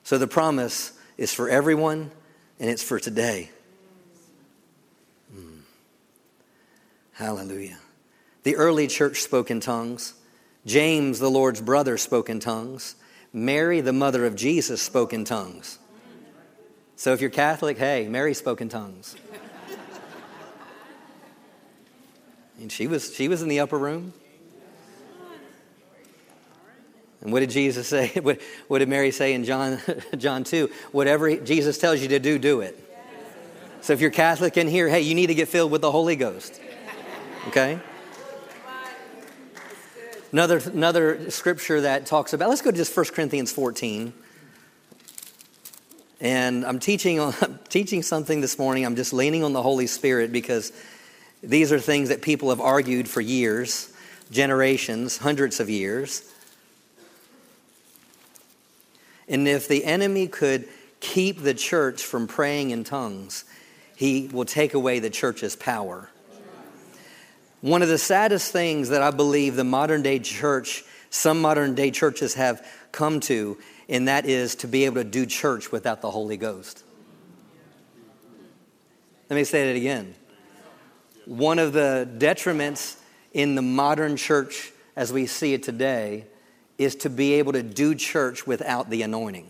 [0.04, 2.12] So the promise is for everyone
[2.60, 3.50] and it's for today.
[5.36, 5.62] Mm.
[7.14, 7.80] Hallelujah.
[8.44, 10.14] The early church spoke in tongues.
[10.66, 12.96] James, the Lord's brother, spoke in tongues.
[13.34, 15.80] Mary, the mother of Jesus, spoke in tongues.
[16.96, 19.16] So if you're Catholic, hey, Mary spoke in tongues.
[22.60, 24.14] and she was, she was in the upper room.
[27.22, 28.12] And what did Jesus say?
[28.68, 29.80] What, did Mary say in John,
[30.18, 30.70] John 2?
[30.92, 32.78] Whatever Jesus tells you to do, do it.
[33.82, 36.16] So if you're Catholic in here, hey, you need to get filled with the Holy
[36.16, 36.62] Ghost.
[37.48, 37.80] Okay?
[40.32, 44.14] Another, another scripture that talks about, let's go to just 1 Corinthians 14.
[46.22, 48.86] And I'm teaching, I'm teaching something this morning.
[48.86, 50.72] I'm just leaning on the Holy Spirit because
[51.44, 53.92] these are things that people have argued for years,
[54.30, 56.31] generations, hundreds of years.
[59.32, 60.68] And if the enemy could
[61.00, 63.46] keep the church from praying in tongues,
[63.96, 66.10] he will take away the church's power.
[67.62, 71.92] One of the saddest things that I believe the modern day church, some modern day
[71.92, 76.12] churches have come to, and that is to be able to do church without the
[76.12, 76.84] Holy Ghost.
[79.30, 80.14] Let me say that again.
[81.26, 82.98] One of the detriments
[83.32, 86.26] in the modern church as we see it today
[86.84, 89.50] is to be able to do church without the anointing.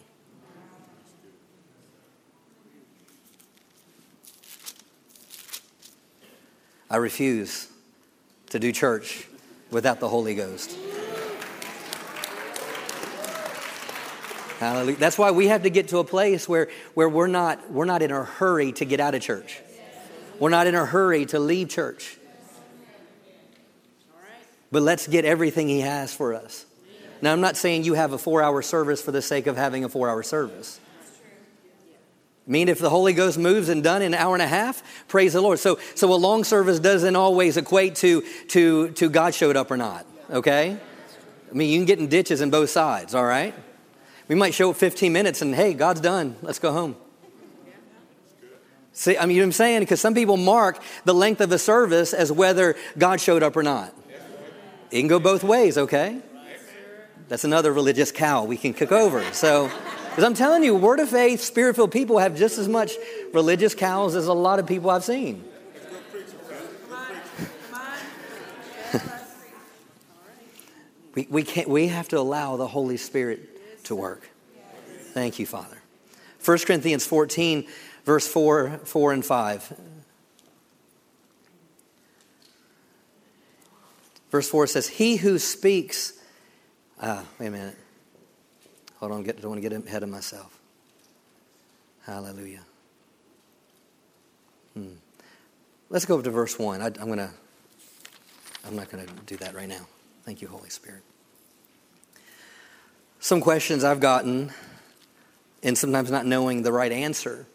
[6.90, 7.70] I refuse
[8.50, 9.26] to do church
[9.70, 10.78] without the Holy Ghost.
[14.60, 14.98] Hallelujah.
[14.98, 18.02] That's why we have to get to a place where, where we're, not, we're not
[18.02, 19.60] in a hurry to get out of church.
[20.38, 22.18] We're not in a hurry to leave church.
[24.72, 26.66] But let's get everything He has for us.
[27.22, 29.84] Now, I'm not saying you have a four hour service for the sake of having
[29.84, 30.80] a four hour service.
[32.48, 34.82] I mean, if the Holy Ghost moves and done in an hour and a half,
[35.08, 35.60] praise the Lord.
[35.60, 39.78] So, so a long service doesn't always equate to, to, to God showed up or
[39.78, 40.78] not, okay?
[41.50, 43.54] I mean, you can get in ditches in both sides, all right?
[44.28, 46.36] We might show up 15 minutes and, hey, God's done.
[46.42, 46.96] Let's go home.
[48.94, 49.80] See, I mean, you know what I'm saying?
[49.82, 53.64] Because some people mark the length of a service as whether God showed up or
[53.64, 53.96] not.
[54.90, 56.22] It can go both ways, okay?
[57.32, 59.24] That's another religious cow we can cook over.
[59.32, 59.72] So,
[60.10, 62.92] because I'm telling you, word of faith, spirit filled people have just as much
[63.32, 65.42] religious cows as a lot of people I've seen.
[71.16, 74.30] we, we, can't, we have to allow the Holy Spirit to work.
[75.14, 75.78] Thank you, Father.
[76.44, 77.66] 1 Corinthians 14,
[78.04, 79.74] verse 4, 4 and 5.
[84.32, 86.18] Verse 4 says, He who speaks,
[87.02, 87.78] ah, wait a minute.
[89.00, 90.60] Hold on, get, don't want to get ahead of myself.
[92.06, 92.62] Hallelujah.
[94.74, 94.94] Hmm.
[95.90, 96.82] Let's go up to verse 1.
[96.82, 97.32] I, I'm going to,
[98.66, 99.88] I'm not going to do that right now.
[100.24, 101.02] Thank you, Holy Spirit.
[103.20, 104.52] Some questions I've gotten,
[105.62, 107.46] and sometimes not knowing the right answer,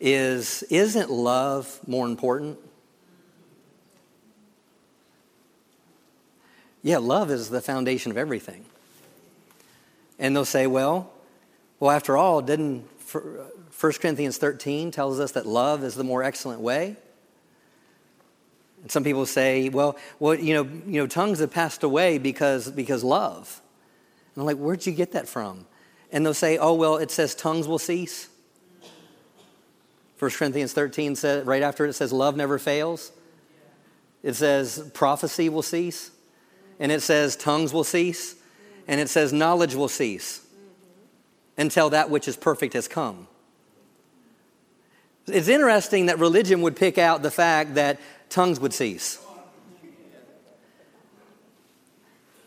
[0.00, 2.58] is isn't love more important?
[6.82, 8.64] Yeah, love is the foundation of everything.
[10.18, 11.12] And they'll say, well,
[11.78, 13.24] well, after all, didn't 1
[13.82, 16.96] uh, Corinthians 13 tells us that love is the more excellent way?
[18.82, 22.70] And some people say, well, well, you know, you know, tongues have passed away because,
[22.70, 23.60] because love.
[24.34, 25.66] And I'm like, where'd you get that from?
[26.12, 28.28] And they'll say, oh, well, it says tongues will cease.
[30.18, 33.12] 1 Corinthians 13 says, right after it says love never fails.
[34.22, 36.10] It says prophecy will cease
[36.80, 38.34] and it says tongues will cease,
[38.88, 40.44] and it says knowledge will cease
[41.56, 43.28] until that which is perfect has come.
[45.26, 49.18] It's interesting that religion would pick out the fact that tongues would cease.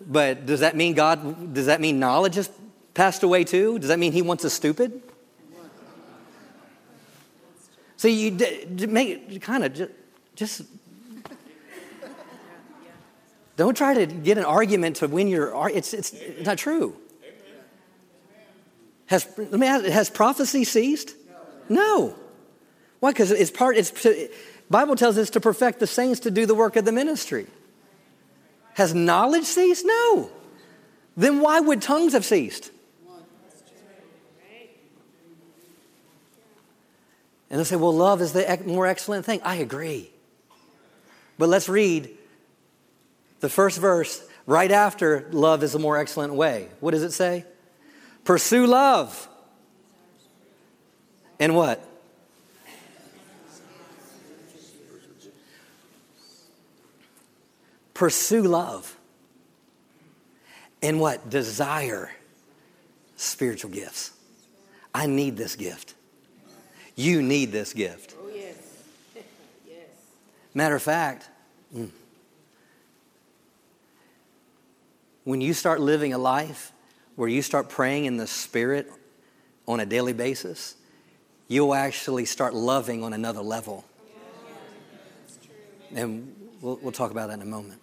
[0.05, 2.49] But does that mean God, does that mean knowledge has
[2.93, 3.79] passed away too?
[3.79, 5.01] Does that mean he wants us stupid?
[7.95, 9.91] See, you make kind of just,
[10.35, 10.61] just
[13.63, 16.13] don't try to get an argument to win your it's it's
[16.45, 16.97] not true.
[19.05, 21.15] Has let me ask, has prophecy ceased?
[21.69, 22.13] No.
[22.99, 23.11] Why?
[23.11, 23.77] Because it's part.
[23.77, 23.91] It's
[24.69, 27.47] Bible tells us to perfect the saints to do the work of the ministry.
[28.73, 29.85] Has knowledge ceased?
[29.85, 30.29] No.
[31.15, 32.69] Then why would tongues have ceased?
[37.49, 39.39] And they'll say, well, love is the more excellent thing.
[39.43, 40.09] I agree.
[41.37, 42.09] But let's read
[43.43, 46.69] the first verse, right after love is a more excellent way.
[46.79, 47.43] What does it say?
[48.23, 49.27] Pursue love.
[51.41, 51.85] And what?
[57.93, 58.97] Pursue love.
[60.81, 61.29] And what?
[61.29, 62.11] Desire
[63.17, 64.11] spiritual gifts.
[64.93, 65.95] I need this gift.
[66.95, 68.15] You need this gift.
[68.17, 68.55] Oh, yes.
[69.67, 69.87] yes.
[70.53, 71.27] Matter of fact,
[71.75, 71.89] mm,
[75.23, 76.71] When you start living a life
[77.15, 78.91] where you start praying in the Spirit
[79.67, 80.75] on a daily basis,
[81.47, 83.85] you'll actually start loving on another level.
[85.95, 87.79] And we'll, we'll talk about that in a moment.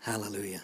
[0.00, 0.62] Hallelujah.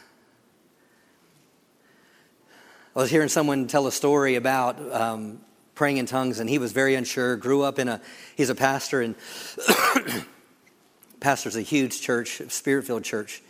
[2.94, 5.40] I was hearing someone tell a story about um,
[5.74, 7.36] praying in tongues, and he was very unsure.
[7.36, 8.00] Grew up in a,
[8.36, 9.14] he's a pastor, and
[11.20, 13.42] pastor's a huge church, spirit filled church.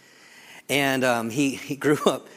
[0.68, 2.28] And um, he, he grew up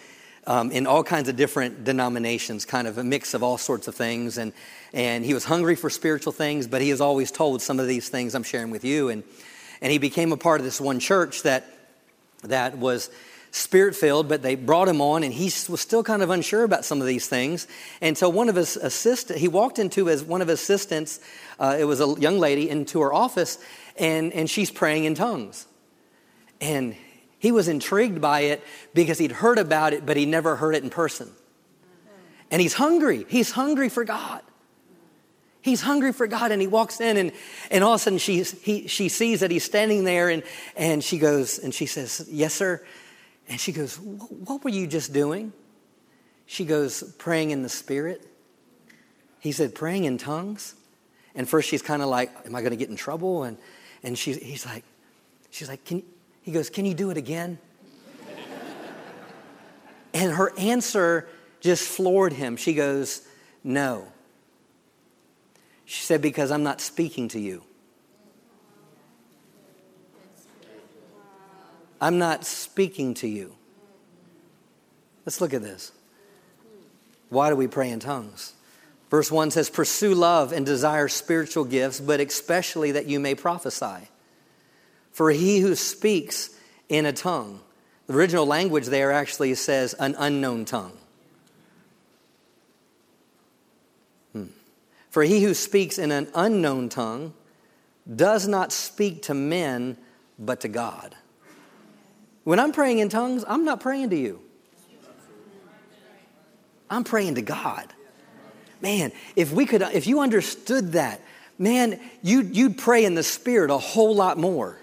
[0.45, 3.95] um, in all kinds of different denominations, kind of a mix of all sorts of
[3.95, 4.37] things.
[4.37, 4.53] And,
[4.93, 8.09] and he was hungry for spiritual things, but he was always told some of these
[8.09, 9.09] things I'm sharing with you.
[9.09, 9.23] And,
[9.81, 11.65] and he became a part of this one church that,
[12.43, 13.09] that was
[13.51, 16.85] spirit filled, but they brought him on, and he was still kind of unsure about
[16.85, 17.67] some of these things.
[18.01, 21.19] And so one of his assistants, he walked into as one of his assistants,
[21.59, 23.57] uh, it was a young lady, into her office,
[23.97, 25.65] and, and she's praying in tongues.
[26.61, 26.95] And
[27.39, 30.83] he was intrigued by it because he'd heard about it, but he never heard it
[30.83, 31.31] in person.
[32.51, 33.25] And he's hungry.
[33.29, 34.41] He's hungry for God.
[35.61, 37.31] He's hungry for God, and he walks in, and,
[37.69, 40.43] and all of a sudden she, he, she sees that he's standing there, and,
[40.75, 42.81] and she goes, and she says, Yes, sir.
[43.49, 45.51] And she goes, What were you just doing?
[46.45, 48.25] She goes, Praying in the Spirit.
[49.39, 50.75] He said, Praying in tongues.
[51.35, 53.43] And first she's kind of like, Am I going to get in trouble?
[53.43, 53.57] And,
[54.01, 54.85] and she's, he's like,
[55.51, 56.03] She's like, Can,
[56.49, 57.59] he goes, Can you do it again?
[60.15, 61.29] and her answer
[61.59, 62.57] just floored him.
[62.57, 63.21] She goes,
[63.63, 64.07] No.
[65.85, 67.61] She said, Because I'm not speaking to you.
[72.01, 73.53] I'm not speaking to you.
[75.27, 75.91] Let's look at this.
[77.29, 78.53] Why do we pray in tongues?
[79.11, 84.09] Verse 1 says, Pursue love and desire spiritual gifts, but especially that you may prophesy.
[85.19, 86.49] For he who speaks
[86.87, 87.59] in a tongue,
[88.07, 90.97] the original language there actually says an unknown tongue.
[94.31, 94.45] Hmm.
[95.09, 97.33] For he who speaks in an unknown tongue
[98.15, 99.97] does not speak to men,
[100.39, 101.17] but to God.
[102.45, 104.39] When I'm praying in tongues, I'm not praying to you.
[106.89, 107.93] I'm praying to God.
[108.79, 111.19] Man, if we could, if you understood that,
[111.57, 114.79] man, you'd, you'd pray in the Spirit a whole lot more.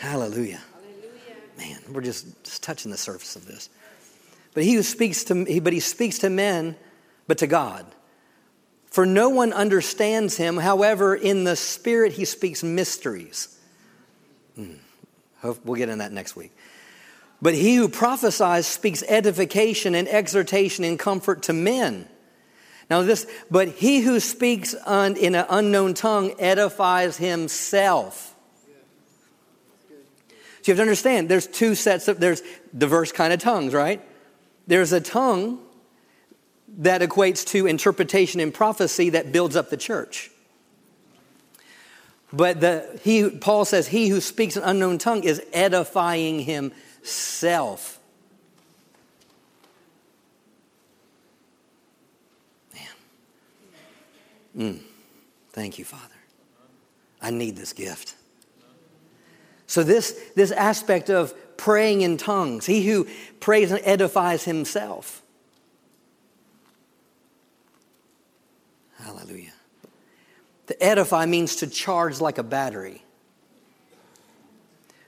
[0.00, 0.62] Hallelujah.
[1.58, 3.68] Man, we're just, just touching the surface of this.
[4.54, 6.74] But he who speaks to, but he speaks to men,
[7.26, 7.84] but to God.
[8.86, 10.56] For no one understands him.
[10.56, 13.58] However, in the Spirit, he speaks mysteries.
[14.58, 14.78] Mm.
[15.42, 16.52] We'll get in that next week.
[17.42, 22.08] But he who prophesies speaks edification and exhortation and comfort to men.
[22.88, 28.29] Now, this, but he who speaks un, in an unknown tongue edifies himself.
[30.64, 32.42] You have to understand there's two sets of, there's
[32.76, 34.00] diverse kind of tongues, right?
[34.66, 35.58] There's a tongue
[36.78, 40.30] that equates to interpretation and prophecy that builds up the church.
[42.32, 47.98] But the, he, Paul says, he who speaks an unknown tongue is edifying himself.
[54.54, 54.74] Man.
[54.74, 54.80] Mm.
[55.52, 56.14] Thank you, Father.
[57.20, 58.14] I need this gift.
[59.70, 63.06] So, this, this aspect of praying in tongues, he who
[63.38, 65.22] prays and edifies himself.
[68.98, 69.52] Hallelujah.
[70.66, 73.04] To edify means to charge like a battery.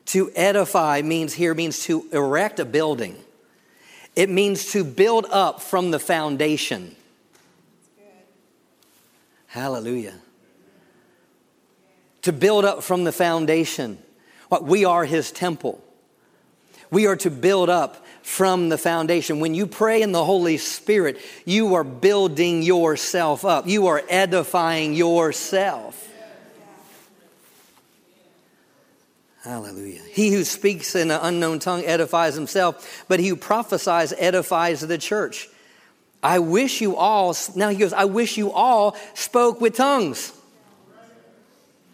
[0.07, 3.17] To edify means here means to erect a building.
[4.15, 6.95] It means to build up from the foundation.
[9.49, 10.15] Hallelujah.
[12.23, 13.99] To build up from the foundation.
[14.53, 15.83] What we are his temple.
[16.91, 19.41] We are to build up from the foundation.
[19.41, 24.93] When you pray in the Holy Spirit, you are building yourself up, you are edifying
[24.93, 26.07] yourself.
[29.43, 30.03] Hallelujah.
[30.11, 34.99] He who speaks in an unknown tongue edifies himself, but he who prophesies edifies the
[34.99, 35.49] church.
[36.23, 40.39] I wish you all, now he goes, I wish you all spoke with tongues.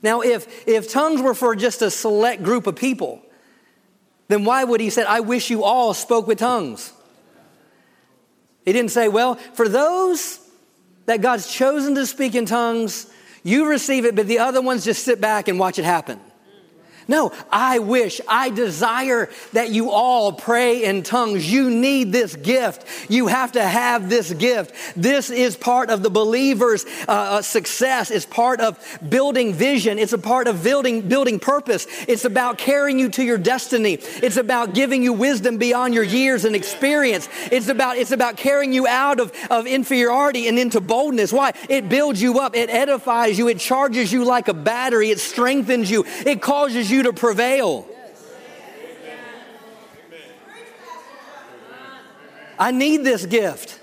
[0.03, 3.23] Now, if, if tongues were for just a select group of people,
[4.29, 6.93] then why would he say, I wish you all spoke with tongues?
[8.65, 10.41] He didn't say, well, for those
[11.07, 13.11] that God's chosen to speak in tongues,
[13.43, 16.21] you receive it, but the other ones just sit back and watch it happen.
[17.09, 21.51] No, I wish, I desire that you all pray in tongues.
[21.51, 22.85] You need this gift.
[23.09, 24.75] You have to have this gift.
[24.95, 28.11] This is part of the believer's uh, uh, success.
[28.11, 28.79] It's part of
[29.09, 29.99] building vision.
[29.99, 31.87] It's a part of building, building purpose.
[32.07, 33.95] It's about carrying you to your destiny.
[33.95, 37.27] It's about giving you wisdom beyond your years and experience.
[37.51, 41.33] It's about, it's about carrying you out of, of inferiority and into boldness.
[41.33, 41.55] Why?
[41.71, 42.55] It builds you up.
[42.55, 43.49] It edifies you.
[43.49, 45.09] It charges you like a battery.
[45.09, 46.05] It strengthens you.
[46.27, 47.89] It causes you you to prevail.
[52.59, 53.81] I need this gift.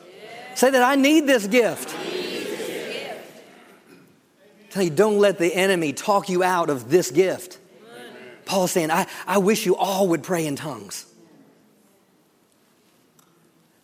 [0.56, 1.96] Say that I need this gift.
[4.70, 7.60] Tell you, don't let the enemy talk you out of this gift.
[8.44, 11.06] Paul's saying, I, I wish you all would pray in tongues.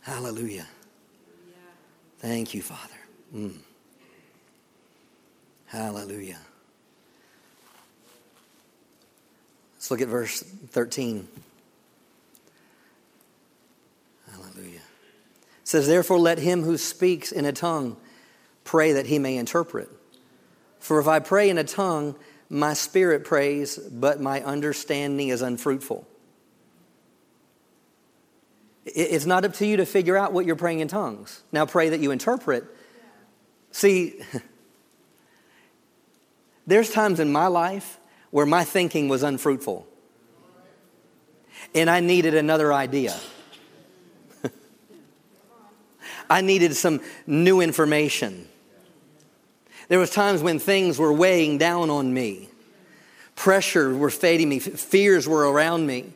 [0.01, 0.67] Hallelujah.
[2.19, 2.93] Thank you, Father.
[3.33, 3.57] Mm.
[5.65, 6.39] Hallelujah.
[9.91, 11.27] Look at verse 13.
[14.31, 14.79] Hallelujah.
[15.65, 17.97] Says, Therefore, let him who speaks in a tongue
[18.63, 19.89] pray that he may interpret.
[20.79, 22.15] For if I pray in a tongue,
[22.49, 26.07] my spirit prays, but my understanding is unfruitful.
[28.85, 31.43] It's not up to you to figure out what you're praying in tongues.
[31.51, 32.63] Now pray that you interpret.
[33.71, 34.21] See,
[36.65, 37.97] there's times in my life
[38.31, 39.87] where my thinking was unfruitful.
[41.75, 43.17] And I needed another idea.
[46.29, 48.47] I needed some new information.
[49.89, 52.49] There was times when things were weighing down on me.
[53.35, 56.13] Pressure were fading me, fears were around me.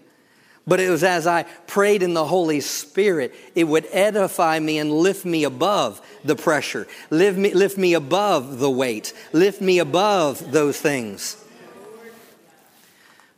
[0.67, 4.91] But it was as I prayed in the Holy Spirit, it would edify me and
[4.91, 10.51] lift me above the pressure, lift me, lift me above the weight, lift me above
[10.51, 11.44] those things.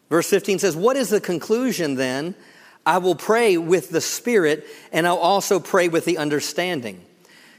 [0.10, 2.36] Verse 15 says, What is the conclusion then?
[2.86, 7.03] I will pray with the Spirit, and I'll also pray with the understanding.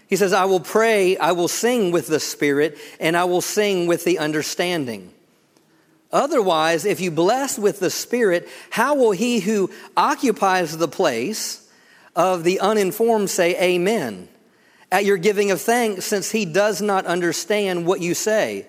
[0.07, 3.87] He says, I will pray, I will sing with the Spirit, and I will sing
[3.87, 5.13] with the understanding.
[6.11, 11.69] Otherwise, if you bless with the Spirit, how will he who occupies the place
[12.17, 14.29] of the uninformed say, Amen?
[14.91, 18.67] At your giving of thanks, since he does not understand what you say.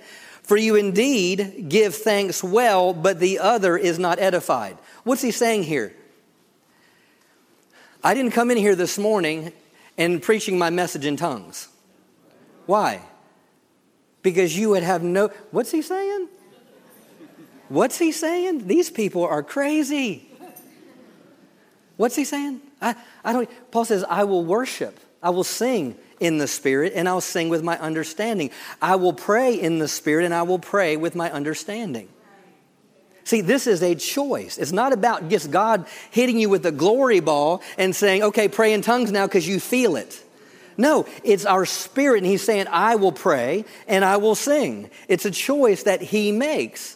[0.49, 4.79] For you indeed give thanks well, but the other is not edified.
[5.03, 5.93] What's he saying here?
[8.03, 9.53] I didn't come in here this morning
[9.95, 11.67] and preaching my message in tongues.
[12.65, 13.03] Why?
[14.23, 15.27] Because you would have no.
[15.51, 16.27] What's he saying?
[17.67, 18.67] What's he saying?
[18.67, 20.31] These people are crazy.
[21.95, 22.59] What's he saying?
[22.81, 23.47] I, I don't.
[23.69, 27.63] Paul says, I will worship, I will sing in the Spirit, and I'll sing with
[27.63, 28.51] my understanding.
[28.82, 32.09] I will pray in the Spirit, and I will pray with my understanding.
[33.24, 34.57] See, this is a choice.
[34.57, 38.74] It's not about just God hitting you with a glory ball and saying, okay, pray
[38.74, 40.24] in tongues now because you feel it.
[40.78, 44.89] No, it's our spirit, and He's saying, I will pray and I will sing.
[45.07, 46.95] It's a choice that He makes.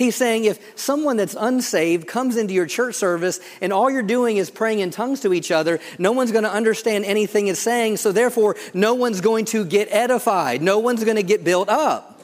[0.00, 4.38] He's saying if someone that's unsaved comes into your church service and all you're doing
[4.38, 7.98] is praying in tongues to each other, no one's going to understand anything it's saying,
[7.98, 10.62] so therefore, no one's going to get edified.
[10.62, 12.18] No one's going to get built up.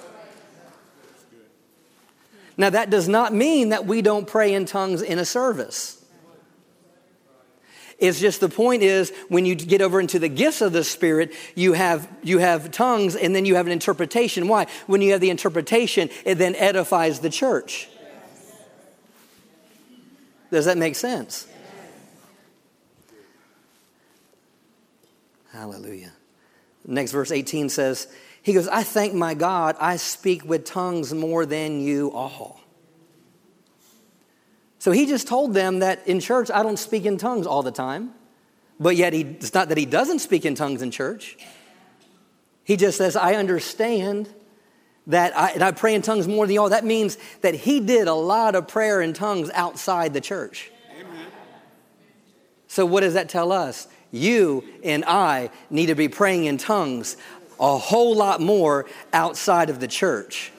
[2.56, 5.95] Now, that does not mean that we don't pray in tongues in a service.
[7.98, 11.32] It's just the point is when you get over into the gifts of the Spirit,
[11.54, 14.48] you have, you have tongues and then you have an interpretation.
[14.48, 14.66] Why?
[14.86, 17.88] When you have the interpretation, it then edifies the church.
[20.50, 21.46] Does that make sense?
[25.50, 26.12] Hallelujah.
[26.86, 28.08] Next verse 18 says,
[28.42, 32.60] he goes, I thank my God, I speak with tongues more than you all.
[34.86, 37.72] So he just told them that in church, I don't speak in tongues all the
[37.72, 38.12] time.
[38.78, 41.36] But yet, he, it's not that he doesn't speak in tongues in church.
[42.62, 44.32] He just says, I understand
[45.08, 46.68] that I, and I pray in tongues more than you all.
[46.68, 50.70] That means that he did a lot of prayer in tongues outside the church.
[50.96, 51.26] Amen.
[52.68, 53.88] So, what does that tell us?
[54.12, 57.16] You and I need to be praying in tongues
[57.58, 60.52] a whole lot more outside of the church.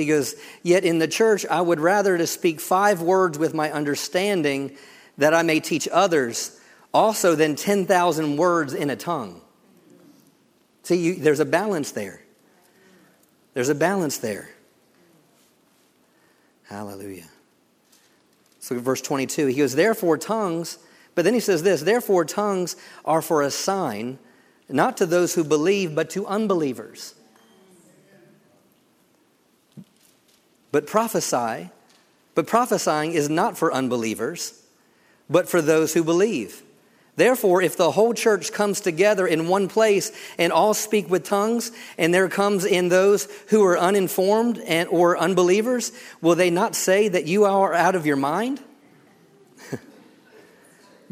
[0.00, 3.70] He goes, Yet in the church, I would rather to speak five words with my
[3.70, 4.76] understanding
[5.18, 6.58] that I may teach others,
[6.92, 9.42] also than 10,000 words in a tongue.
[10.82, 12.22] See, you, there's a balance there.
[13.52, 14.50] There's a balance there.
[16.64, 17.28] Hallelujah.
[18.60, 20.78] So, verse 22, he goes, Therefore, tongues,
[21.14, 24.18] but then he says this, Therefore, tongues are for a sign,
[24.68, 27.14] not to those who believe, but to unbelievers.
[30.72, 31.70] But prophesy,
[32.34, 34.60] but prophesying is not for unbelievers,
[35.28, 36.62] but for those who believe.
[37.16, 41.70] Therefore, if the whole church comes together in one place and all speak with tongues,
[41.98, 45.92] and there comes in those who are uninformed and or unbelievers,
[46.22, 48.60] will they not say that you are out of your mind?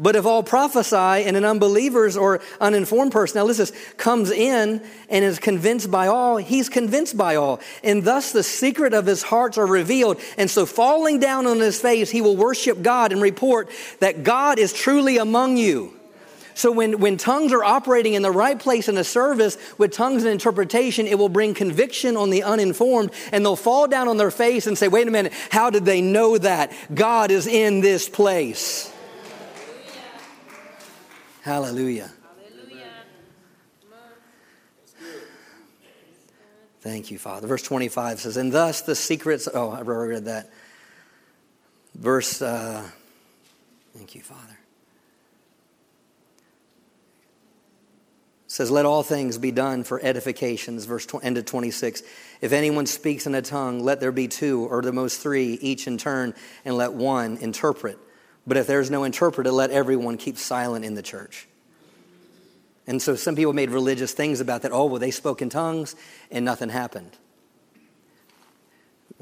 [0.01, 5.25] But if all prophesy and an unbeliever's or uninformed person, now listen, comes in and
[5.25, 7.59] is convinced by all, he's convinced by all.
[7.83, 10.21] And thus the secret of his hearts are revealed.
[10.37, 13.69] And so falling down on his face, he will worship God and report
[13.99, 15.93] that God is truly among you.
[16.53, 20.23] So when, when tongues are operating in the right place in a service with tongues
[20.23, 24.31] and interpretation, it will bring conviction on the uninformed and they'll fall down on their
[24.31, 26.71] face and say, wait a minute, how did they know that?
[26.93, 28.93] God is in this place.
[31.41, 32.11] Hallelujah.
[36.81, 37.45] Thank you, Father.
[37.45, 39.49] Verse 25 says, And thus the secrets.
[39.53, 40.49] Oh, I already read that.
[41.93, 42.41] Verse.
[42.41, 42.87] Uh,
[43.93, 44.59] thank you, Father.
[48.59, 50.85] says, Let all things be done for edifications.
[50.85, 52.03] Verse end of 26.
[52.41, 55.87] If anyone speaks in a tongue, let there be two, or the most three, each
[55.87, 56.33] in turn,
[56.65, 57.97] and let one interpret.
[58.49, 61.47] But if there's no interpreter, let everyone keep silent in the church.
[62.87, 64.71] And so some people made religious things about that.
[64.71, 65.95] Oh, well, they spoke in tongues
[66.31, 67.15] and nothing happened.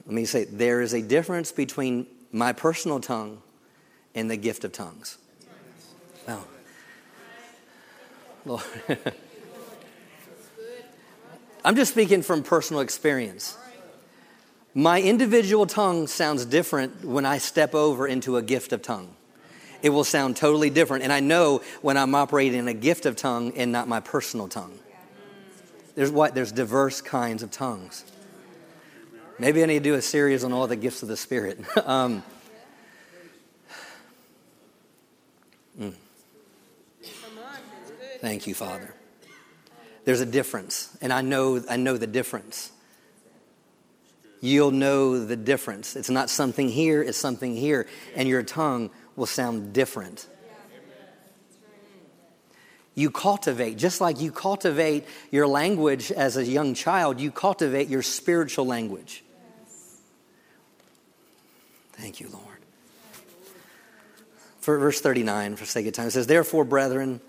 [0.05, 3.41] Let me say, there is a difference between my personal tongue
[4.15, 5.17] and the gift of tongues.
[6.25, 6.47] Well,
[8.45, 8.63] Lord.
[11.65, 13.57] I'm just speaking from personal experience.
[14.73, 19.16] My individual tongue sounds different when I step over into a gift of tongue
[19.81, 21.03] it will sound totally different.
[21.03, 24.47] And I know when I'm operating in a gift of tongue and not my personal
[24.47, 24.77] tongue.
[25.95, 26.35] There's what?
[26.35, 28.05] There's diverse kinds of tongues.
[29.39, 31.59] Maybe I need to do a series on all the gifts of the Spirit.
[31.85, 32.23] um,
[35.79, 35.93] mm.
[38.19, 38.93] Thank you, Father.
[40.05, 42.71] There's a difference, and I know, I know the difference.
[44.39, 45.95] You'll know the difference.
[45.95, 50.25] It's not something here, it's something here, and your tongue will sound different.
[52.95, 58.01] You cultivate, just like you cultivate your language as a young child, you cultivate your
[58.01, 59.23] spiritual language.
[61.93, 62.43] Thank you, Lord.
[64.61, 67.21] For verse 39, for sake of time, it says, Therefore, brethren,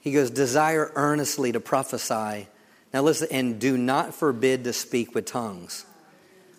[0.00, 2.48] he goes, desire earnestly to prophesy.
[2.92, 5.86] Now listen, and do not forbid to speak with tongues,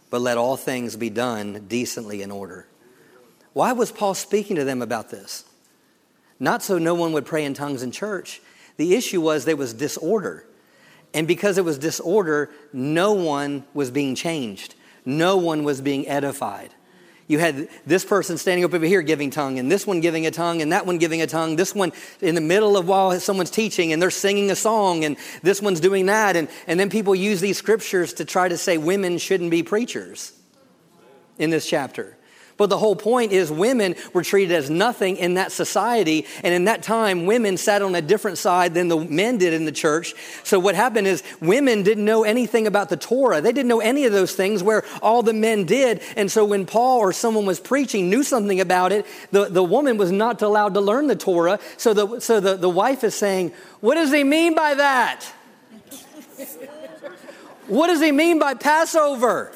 [0.10, 2.66] but let all things be done decently in order.
[3.56, 5.46] Why was Paul speaking to them about this?
[6.42, 8.42] Not so no one would pray in tongues in church.
[8.76, 10.46] The issue was there was disorder.
[11.14, 14.76] And because it was disorder, no one was being changed.
[15.06, 16.72] No one was being edified.
[17.28, 20.32] You had this person standing up over here giving tongue, and this one giving a
[20.32, 23.52] tongue, and that one giving a tongue, this one in the middle of while someone's
[23.52, 26.36] teaching, and they're singing a song, and this one's doing that.
[26.36, 30.34] And, and then people use these scriptures to try to say women shouldn't be preachers
[31.40, 32.15] in this chapter.
[32.58, 36.26] But the whole point is women were treated as nothing in that society.
[36.42, 39.66] And in that time, women sat on a different side than the men did in
[39.66, 40.14] the church.
[40.44, 43.42] So what happened is women didn't know anything about the Torah.
[43.42, 46.02] They didn't know any of those things where all the men did.
[46.16, 49.98] And so when Paul or someone was preaching, knew something about it, the, the woman
[49.98, 51.60] was not allowed to learn the Torah.
[51.76, 53.52] So the, so the, the wife is saying,
[53.82, 55.26] What does he mean by that?
[57.68, 59.52] What does he mean by Passover?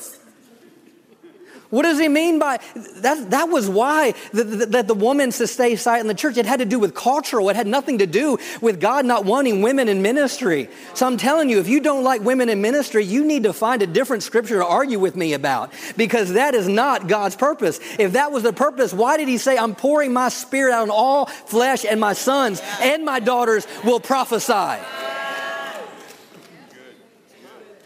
[1.70, 2.60] What does he mean by
[2.98, 3.30] that?
[3.30, 6.38] That was why the, that the woman to stay silent in the church.
[6.38, 7.48] It had to do with cultural.
[7.50, 10.68] It had nothing to do with God not wanting women in ministry.
[10.96, 13.84] So I'm telling you, if you don't like women in ministry, you need to find
[13.84, 17.80] a different scripture to argue with me about because that is not God's purpose.
[18.00, 20.90] If that was the purpose, why did he say, I'm pouring my spirit out on
[20.90, 24.84] all flesh and my sons and my daughters will prophesy?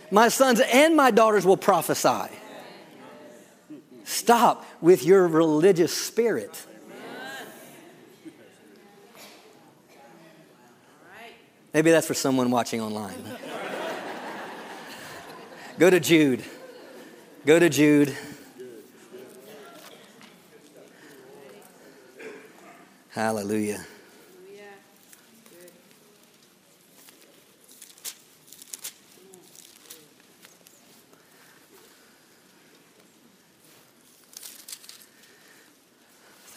[0.10, 2.34] My sons and my daughters will prophesy.
[4.04, 6.66] Stop with your religious spirit.
[11.74, 13.16] Maybe that's for someone watching online.
[15.80, 16.43] Go to Jude.
[17.45, 18.16] Go to Jude.
[23.10, 23.86] Hallelujah.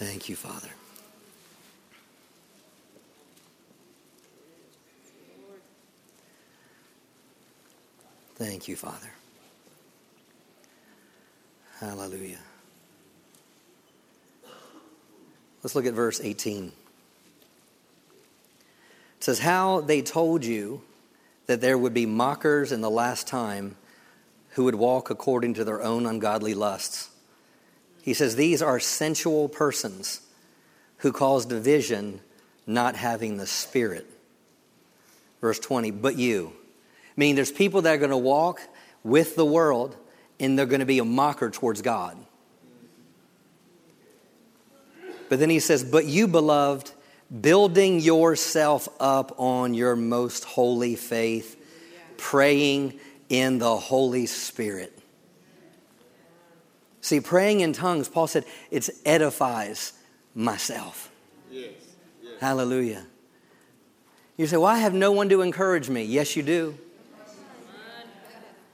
[0.07, 0.69] Thank you, Father.
[8.37, 9.11] Thank you, Father.
[11.81, 12.39] Hallelujah.
[15.65, 16.67] Let's look at verse 18.
[16.67, 16.73] It
[19.19, 20.83] says, How they told you
[21.47, 23.75] that there would be mockers in the last time
[24.51, 27.11] who would walk according to their own ungodly lusts
[28.07, 30.21] he says, These are sensual persons
[30.99, 32.21] who cause division,
[32.65, 34.07] not having the Spirit.
[35.41, 36.53] Verse 20, but you.
[37.17, 38.61] Meaning there's people that are going to walk
[39.03, 39.97] with the world
[40.39, 42.17] and they're going to be a mocker towards God.
[45.29, 46.93] But then he says, But you, beloved,
[47.41, 51.61] building yourself up on your most holy faith,
[52.17, 54.96] praying in the Holy Spirit.
[57.07, 59.93] See, praying in tongues, Paul said, it edifies
[60.35, 61.09] myself.
[61.53, 61.71] Yes.
[62.21, 62.33] yes.
[62.41, 63.07] Hallelujah.
[64.37, 66.03] You say, Well, I have no one to encourage me.
[66.03, 66.77] Yes, you do.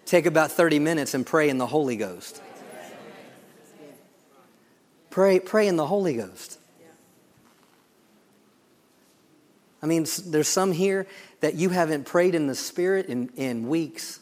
[0.07, 2.41] Take about 30 minutes and pray in the Holy Ghost.
[5.11, 6.59] Pray, pray in the Holy Ghost.
[9.83, 11.07] I mean, there's some here
[11.41, 14.21] that you haven't prayed in the Spirit in, in weeks.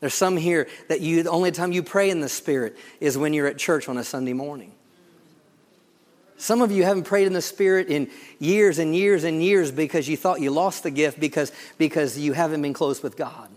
[0.00, 3.32] There's some here that you, the only time you pray in the Spirit is when
[3.32, 4.72] you're at church on a Sunday morning.
[6.38, 10.06] Some of you haven't prayed in the Spirit in years and years and years because
[10.06, 13.48] you thought you lost the gift because, because you haven't been close with God.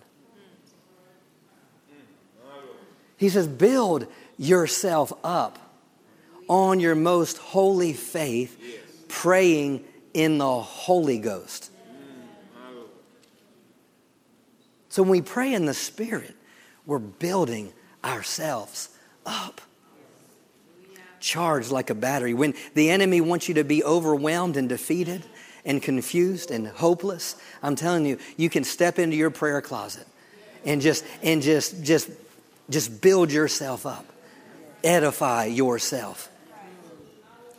[3.18, 5.60] He says, build yourself up
[6.48, 8.58] on your most holy faith,
[9.10, 9.84] praying
[10.14, 11.69] in the Holy Ghost.
[14.90, 16.36] So when we pray in the Spirit,
[16.86, 17.72] we're building
[18.04, 18.90] ourselves
[19.26, 19.62] up.
[21.20, 22.34] Charged like a battery.
[22.34, 25.24] When the enemy wants you to be overwhelmed and defeated
[25.66, 30.08] and confused and hopeless, I'm telling you, you can step into your prayer closet
[30.66, 32.10] and just and just just
[32.70, 34.06] just build yourself up.
[34.84, 36.30] Edify yourself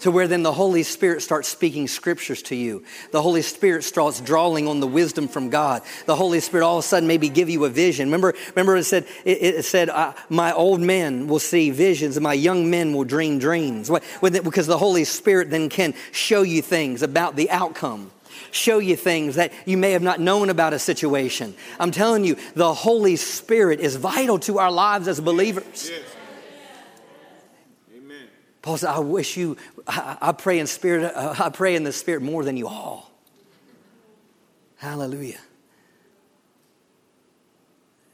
[0.00, 2.84] to where then the Holy Spirit starts speaking scriptures to you.
[3.12, 5.82] The Holy Spirit starts drawing on the wisdom from God.
[6.06, 8.08] The Holy Spirit all of a sudden maybe give you a vision.
[8.08, 12.24] Remember, remember it said, it, it said, uh, my old men will see visions and
[12.24, 13.90] my young men will dream dreams.
[14.20, 18.10] Because the Holy Spirit then can show you things about the outcome
[18.52, 21.54] show you things that you may have not known about a situation.
[21.78, 25.90] I'm telling you, the Holy Spirit is vital to our lives as believers.
[25.90, 26.02] Yes.
[28.62, 29.56] Paul said, I wish you,
[29.86, 33.10] I, I pray in spirit, uh, I pray in the spirit more than you all.
[34.76, 35.40] Hallelujah.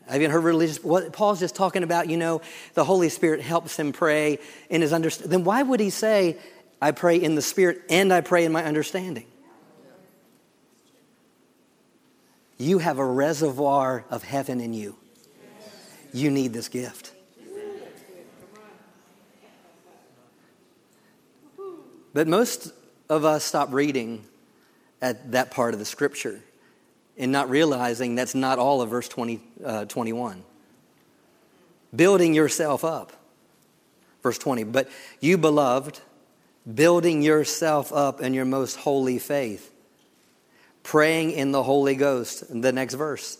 [0.08, 0.82] Have you heard religious?
[0.82, 2.40] What Paul's just talking about, you know,
[2.74, 4.38] the Holy Spirit helps him pray
[4.70, 5.30] in his understanding.
[5.30, 6.38] Then why would he say,
[6.80, 9.26] I pray in the Spirit and I pray in my understanding?
[12.56, 14.96] You have a reservoir of heaven in you.
[16.12, 17.12] You need this gift.
[22.16, 22.72] But most
[23.10, 24.24] of us stop reading
[25.02, 26.40] at that part of the scripture
[27.18, 30.42] and not realizing that's not all of verse 20, uh, 21.
[31.94, 33.12] Building yourself up.
[34.22, 34.64] Verse 20.
[34.64, 34.88] But
[35.20, 36.00] you, beloved,
[36.74, 39.70] building yourself up in your most holy faith,
[40.82, 42.44] praying in the Holy Ghost.
[42.48, 43.36] The next verse.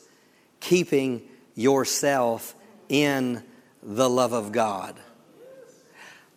[0.60, 1.22] Keeping
[1.54, 2.54] yourself
[2.90, 3.42] in
[3.82, 4.96] the love of God.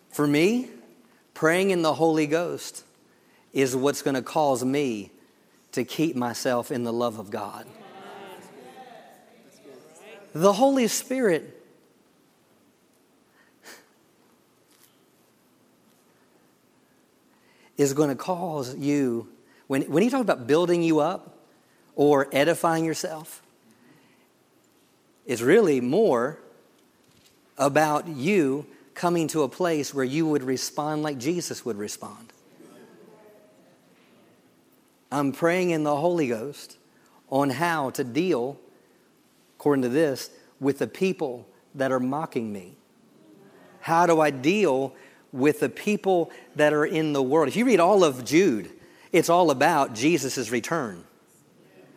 [0.08, 0.70] For me,
[1.40, 2.84] Praying in the Holy Ghost
[3.54, 5.10] is what's going to cause me
[5.72, 7.66] to keep myself in the love of God.
[10.34, 11.64] The Holy Spirit
[17.78, 19.26] is going to cause you,
[19.66, 21.38] when, when he talks about building you up
[21.96, 23.40] or edifying yourself,
[25.24, 26.38] it's really more
[27.56, 28.66] about you
[29.00, 32.34] coming to a place where you would respond like Jesus would respond.
[35.10, 36.76] I'm praying in the Holy Ghost
[37.30, 38.60] on how to deal,
[39.58, 40.28] according to this,
[40.60, 42.76] with the people that are mocking me.
[43.80, 44.94] How do I deal
[45.32, 47.48] with the people that are in the world?
[47.48, 48.68] If you read all of Jude,
[49.12, 51.04] it's all about Jesus' return.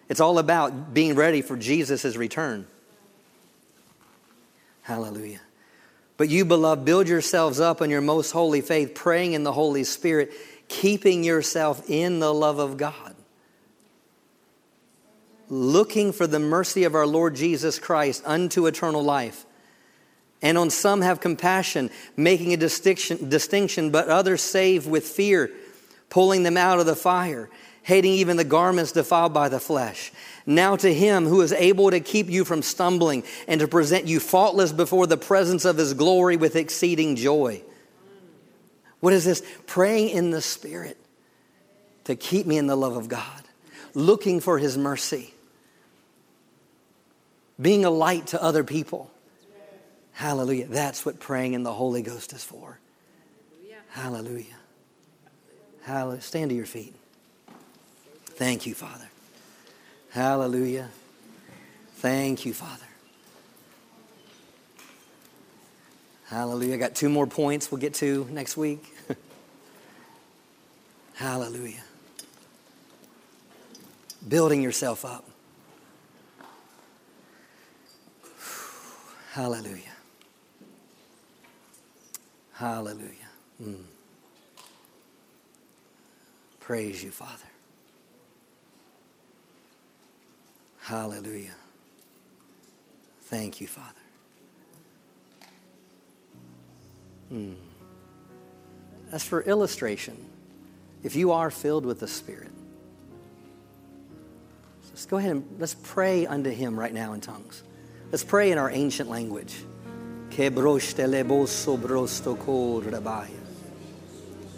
[0.07, 2.65] It's all about being ready for Jesus' return.
[4.83, 5.41] Hallelujah.
[6.17, 9.83] But you, beloved, build yourselves up in your most holy faith, praying in the Holy
[9.83, 10.31] Spirit,
[10.67, 13.15] keeping yourself in the love of God,
[15.49, 19.45] looking for the mercy of our Lord Jesus Christ unto eternal life.
[20.41, 25.51] And on some have compassion, making a distinction, distinction, but others save with fear,
[26.09, 27.49] pulling them out of the fire,
[27.83, 30.11] hating even the garments defiled by the flesh
[30.45, 34.19] now to him who is able to keep you from stumbling and to present you
[34.19, 37.61] faultless before the presence of his glory with exceeding joy.
[38.99, 39.43] What is this?
[39.67, 40.97] Praying in the Spirit
[42.05, 43.43] to keep me in the love of God,
[43.93, 45.33] looking for his mercy,
[47.59, 49.11] being a light to other people.
[50.13, 50.67] Hallelujah.
[50.67, 52.79] That's what praying in the Holy Ghost is for.
[53.89, 54.45] Hallelujah.
[55.81, 56.21] Hallelujah.
[56.21, 56.95] Stand to your feet.
[58.35, 59.09] Thank you, Father.
[60.09, 60.89] Hallelujah.
[61.95, 62.85] Thank you, Father.
[66.25, 66.73] Hallelujah.
[66.73, 68.83] I got two more points we'll get to next week.
[71.15, 71.83] Hallelujah.
[74.27, 75.25] Building yourself up.
[79.31, 79.83] Hallelujah.
[82.53, 83.29] Hallelujah.
[83.61, 83.83] Mm.
[86.59, 87.52] Praise you, Father.
[90.83, 91.55] Hallelujah.
[93.21, 93.87] Thank you, Father.
[97.29, 97.53] Hmm.
[99.11, 100.17] As for illustration,
[101.01, 102.51] if you are filled with the Spirit,
[104.89, 107.63] let's go ahead and let's pray unto Him right now in tongues.
[108.11, 109.55] Let's pray in our ancient language.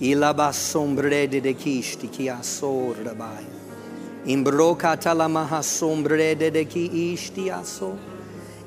[0.02, 3.65] Ilabasombre de kishti kiasor rabaya.
[4.26, 7.98] Imbroka talamaha sombre de de ki ishti aso.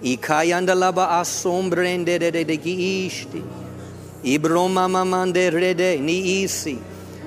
[0.02, 3.42] Ikayanda laba asombrende de de de ki ishti.
[4.22, 6.78] Ibroma mamande rede ni isi.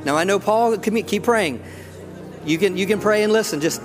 [0.05, 1.61] Now I know Paul, keep praying.
[2.45, 3.81] You can, you can pray and listen just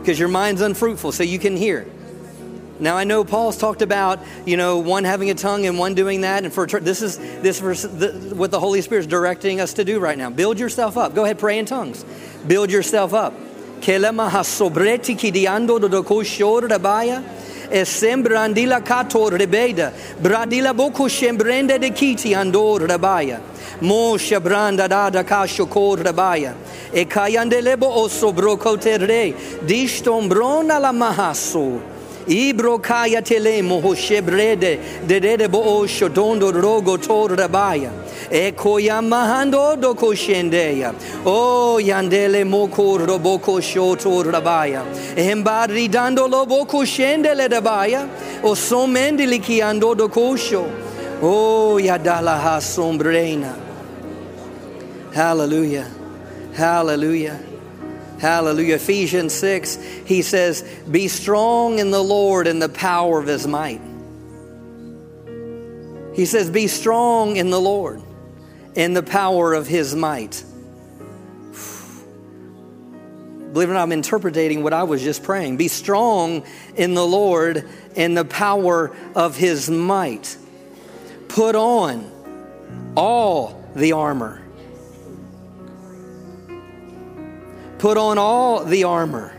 [0.00, 1.86] because your mind's unfruitful so you can hear.
[2.80, 6.22] Now I know Paul's talked about you know one having a tongue and one doing
[6.22, 9.84] that, and for this is this verse, what the Holy Spirit is directing us to
[9.84, 10.28] do right now.
[10.28, 11.14] Build yourself up.
[11.14, 12.04] Go ahead, pray in tongues.
[12.46, 13.32] Build yourself up.
[13.84, 17.22] Kelema hasobreti kidiando do koshor da baia.
[17.70, 19.92] E sembrandila kator rebeda.
[20.22, 23.40] Bradila boku shembrende de kiti andor da baia.
[23.82, 26.54] Moshe branda dada kasho kor da baia.
[26.94, 29.34] E kayandelebo osobrokoterre.
[29.66, 31.93] Distombrona la mahasu.
[32.26, 34.78] Ibro kaya telemo ho shebrede.
[35.06, 37.90] Dedede bo shodondo rogo tor rabaya.
[38.30, 40.94] E koyamahando do koshendeya.
[41.26, 44.84] O yandele moko roboko shoto rabaya.
[45.16, 48.08] Embari dando loboko shendele rabaya.
[48.42, 50.64] O somendili ki ando do kosho.
[51.22, 53.54] Oh, yadala ha sombrena.
[55.14, 55.86] Hallelujah.
[56.54, 57.53] Hallelujah.
[58.24, 58.76] Hallelujah.
[58.76, 63.82] Ephesians 6, he says, Be strong in the Lord and the power of his might.
[66.14, 68.02] He says, Be strong in the Lord
[68.74, 70.42] and the power of his might.
[73.52, 75.58] Believe it or not, I'm interpreting what I was just praying.
[75.58, 76.44] Be strong
[76.76, 80.34] in the Lord and the power of his might.
[81.28, 82.10] Put on
[82.96, 84.43] all the armor.
[87.84, 89.30] Put on all the armor.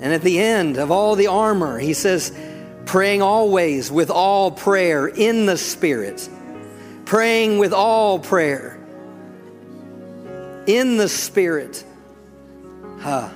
[0.00, 2.36] And at the end of all the armor, he says,
[2.86, 6.28] praying always with all prayer in the Spirit.
[7.04, 8.84] Praying with all prayer
[10.66, 11.84] in the Spirit.
[12.98, 13.32] Ha.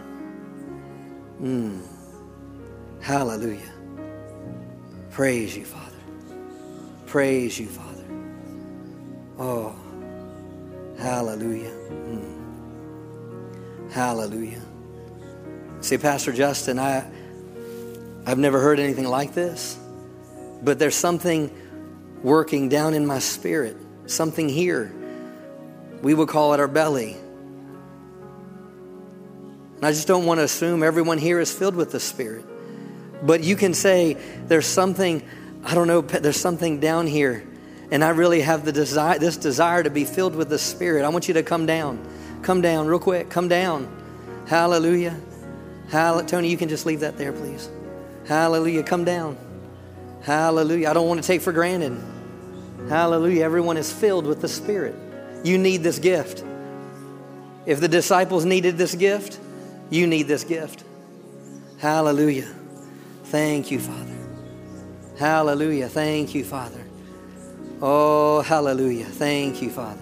[1.40, 1.82] Mm.
[3.00, 3.72] Hallelujah.
[5.12, 6.00] Praise you, Father.
[7.06, 7.91] Praise you, Father.
[9.38, 9.74] Oh,
[10.98, 11.70] hallelujah.
[11.70, 12.32] Mm.
[13.92, 14.62] Hallelujah.
[15.80, 17.04] See, Pastor Justin, I,
[18.24, 19.78] I've never heard anything like this,
[20.62, 21.50] but there's something
[22.22, 23.76] working down in my spirit,
[24.06, 24.92] something here.
[26.02, 27.16] We would call it our belly.
[29.82, 32.44] And I just don't want to assume everyone here is filled with the Spirit.
[33.20, 34.16] But you can say,
[34.46, 35.22] there's something,
[35.64, 37.44] I don't know, there's something down here.
[37.92, 41.04] And I really have the desire, this desire to be filled with the Spirit.
[41.04, 42.02] I want you to come down.
[42.40, 43.28] Come down real quick.
[43.28, 43.86] Come down.
[44.48, 45.14] Hallelujah.
[45.90, 46.26] Hallelujah.
[46.26, 47.68] Tony, you can just leave that there, please.
[48.26, 48.82] Hallelujah.
[48.82, 49.36] Come down.
[50.22, 50.88] Hallelujah.
[50.88, 52.00] I don't want to take for granted.
[52.88, 53.44] Hallelujah.
[53.44, 54.94] Everyone is filled with the Spirit.
[55.44, 56.42] You need this gift.
[57.66, 59.38] If the disciples needed this gift,
[59.90, 60.82] you need this gift.
[61.78, 62.48] Hallelujah.
[63.24, 64.16] Thank you, Father.
[65.18, 65.90] Hallelujah.
[65.90, 66.81] Thank you, Father.
[67.84, 69.06] Oh, hallelujah.
[69.06, 69.98] Thank you, Father.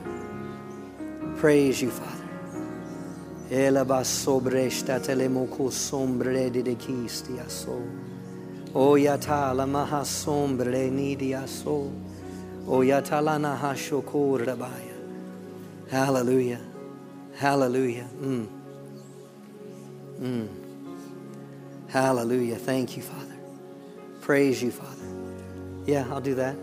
[1.39, 2.11] Praise you, Father.
[8.75, 11.91] Oyata la maha sombre nidia so.
[12.67, 14.95] Oyata la naha shokur rabaya.
[15.91, 16.61] Hallelujah.
[17.37, 18.09] Hallelujah.
[18.21, 18.47] Mm.
[20.21, 20.49] Mm.
[21.89, 22.57] Hallelujah.
[22.57, 23.37] Thank you, Father.
[24.21, 25.07] Praise you, Father.
[25.87, 26.57] Yeah, I'll do that.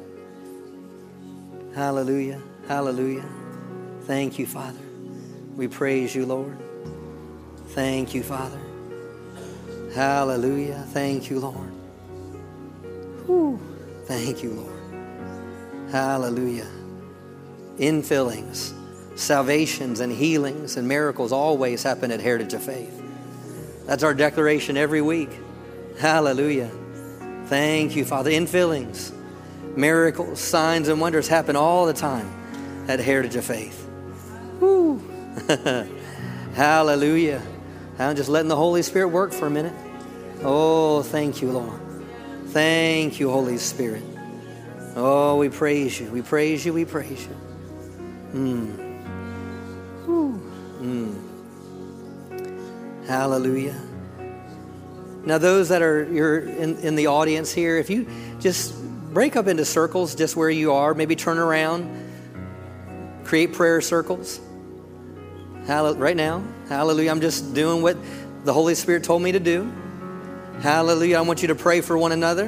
[1.78, 2.42] Hallelujah.
[2.68, 3.26] Hallelujah.
[4.06, 4.80] Thank you, Father.
[5.56, 6.58] We praise you, Lord.
[7.68, 8.60] Thank you, Father.
[9.94, 10.84] Hallelujah.
[10.88, 11.70] Thank you, Lord.
[13.28, 13.60] Whew.
[14.06, 15.92] Thank you, Lord.
[15.92, 16.66] Hallelujah.
[17.78, 18.74] Infillings,
[19.16, 23.04] salvations, and healings and miracles always happen at Heritage of Faith.
[23.86, 25.30] That's our declaration every week.
[26.00, 26.72] Hallelujah.
[27.46, 28.32] Thank you, Father.
[28.32, 29.12] Infillings,
[29.78, 32.30] miracles, signs, and wonders happen all the time
[32.88, 33.88] at Heritage of Faith.
[34.60, 34.98] Woo.
[36.54, 37.42] Hallelujah.
[38.00, 39.74] I'm just letting the Holy Spirit work for a minute.
[40.44, 41.80] Oh, thank you, Lord.
[42.48, 44.04] Thank you, Holy Spirit.
[44.96, 46.10] Oh, we praise you.
[46.10, 46.74] We praise you.
[46.74, 47.36] We praise you.
[48.34, 48.88] Mm.
[50.82, 51.14] Mm.
[53.08, 53.80] Hallelujah.
[55.26, 58.08] Now, those that are you're in, in the audience here, if you
[58.40, 58.76] just
[59.14, 61.90] break up into circles just where you are, maybe turn around,
[63.24, 64.40] create prayer circles.
[65.68, 67.12] Right now, hallelujah.
[67.12, 67.98] I'm just doing what
[68.46, 69.72] the Holy Spirit told me to do.
[70.62, 71.18] Hallelujah.
[71.18, 72.46] I want you to pray for one another.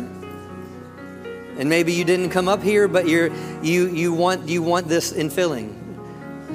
[1.57, 3.29] And maybe you didn't come up here, but you're
[3.61, 5.75] you you want you want this infilling.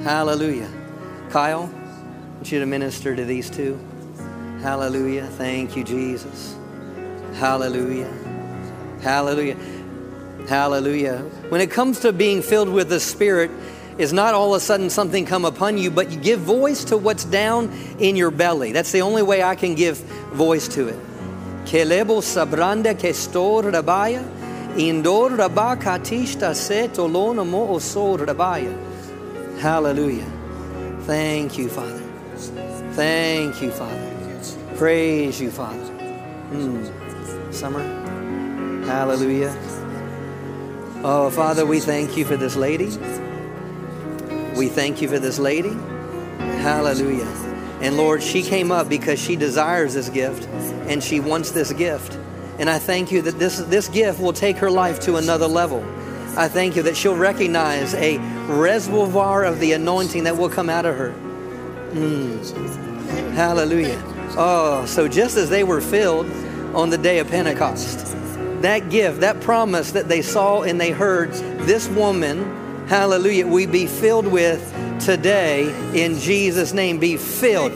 [0.01, 0.69] Hallelujah.
[1.29, 3.79] Kyle, I want you to minister to these two.
[4.61, 5.27] Hallelujah.
[5.27, 6.55] Thank you, Jesus.
[7.35, 8.11] Hallelujah.
[9.01, 9.57] Hallelujah.
[10.47, 11.19] Hallelujah.
[11.49, 13.51] When it comes to being filled with the Spirit,
[13.97, 16.97] is not all of a sudden something come upon you, but you give voice to
[16.97, 18.71] what's down in your belly.
[18.71, 19.97] That's the only way I can give
[20.33, 20.99] voice to it.
[21.65, 24.23] Kelebo sabranda kestor rabaya,
[24.77, 25.29] indor
[27.55, 29.59] osor rabaya.
[29.59, 30.31] Hallelujah.
[31.01, 32.03] Thank you, Father.
[32.93, 34.11] Thank you, Father.
[34.75, 35.79] Praise you, Father.
[36.51, 37.53] Mm.
[37.53, 37.81] Summer.
[38.85, 39.55] Hallelujah.
[41.07, 42.87] Oh, Father, we thank you for this lady.
[44.57, 45.69] We thank you for this lady.
[46.39, 47.27] Hallelujah.
[47.79, 50.47] And Lord, she came up because she desires this gift
[50.89, 52.17] and she wants this gift.
[52.57, 55.85] And I thank you that this, this gift will take her life to another level.
[56.39, 60.87] I thank you that she'll recognize a reservoir of the anointing that will come out
[60.87, 61.13] of her.
[61.91, 63.33] Mm.
[63.35, 64.01] Hallelujah.
[64.39, 66.25] Oh, so just as they were filled
[66.73, 68.15] on the day of Pentecost,
[68.65, 71.31] that gift, that promise that they saw and they heard,
[71.67, 74.59] this woman, hallelujah, we be filled with
[74.99, 76.99] today in Jesus' name.
[76.99, 77.71] Be filled.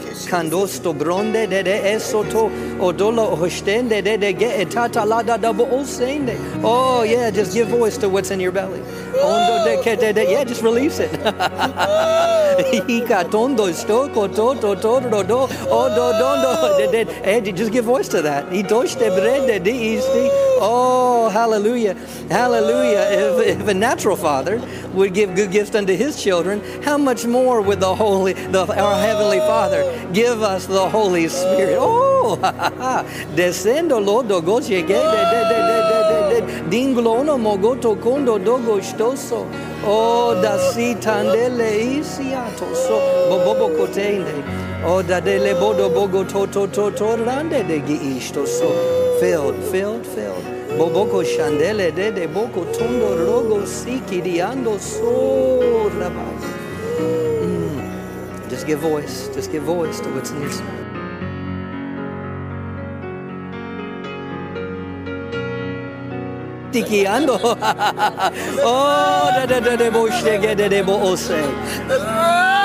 [6.63, 8.81] Oh yeah, just give voice to what's in your belly.
[9.15, 11.11] Yeah, just release it.
[17.55, 18.45] Just give voice to that.
[20.61, 21.93] Oh hallelujah,
[22.29, 23.07] hallelujah.
[23.11, 24.61] If, if a natural father
[24.93, 28.95] would give good gifts unto his children, how much more would the Holy, the, our
[28.95, 29.83] Heavenly Father
[30.13, 31.77] give us the Holy Spirit?
[31.79, 32.37] Oh,
[33.35, 34.85] descendo lodo goche
[36.69, 39.45] dinglono mogoto kondo dogo stoso.
[39.85, 42.99] Oh, da si tandele isiato so
[43.29, 44.43] bobobo kotende.
[44.85, 48.69] Oh, da dele bodo bogo to to to to rande de gi isto so.
[49.19, 50.59] Filled, filled, filled.
[50.77, 56.58] Boboko shandele de de boko tondo rogo siki diando so rabai.
[56.99, 58.49] Mm.
[58.49, 59.29] Just give voice.
[59.33, 60.79] Just give voice to what's in your spirit.
[66.71, 67.39] Tikiando.
[68.63, 71.41] oh, da da da da bo shege de de bo ose.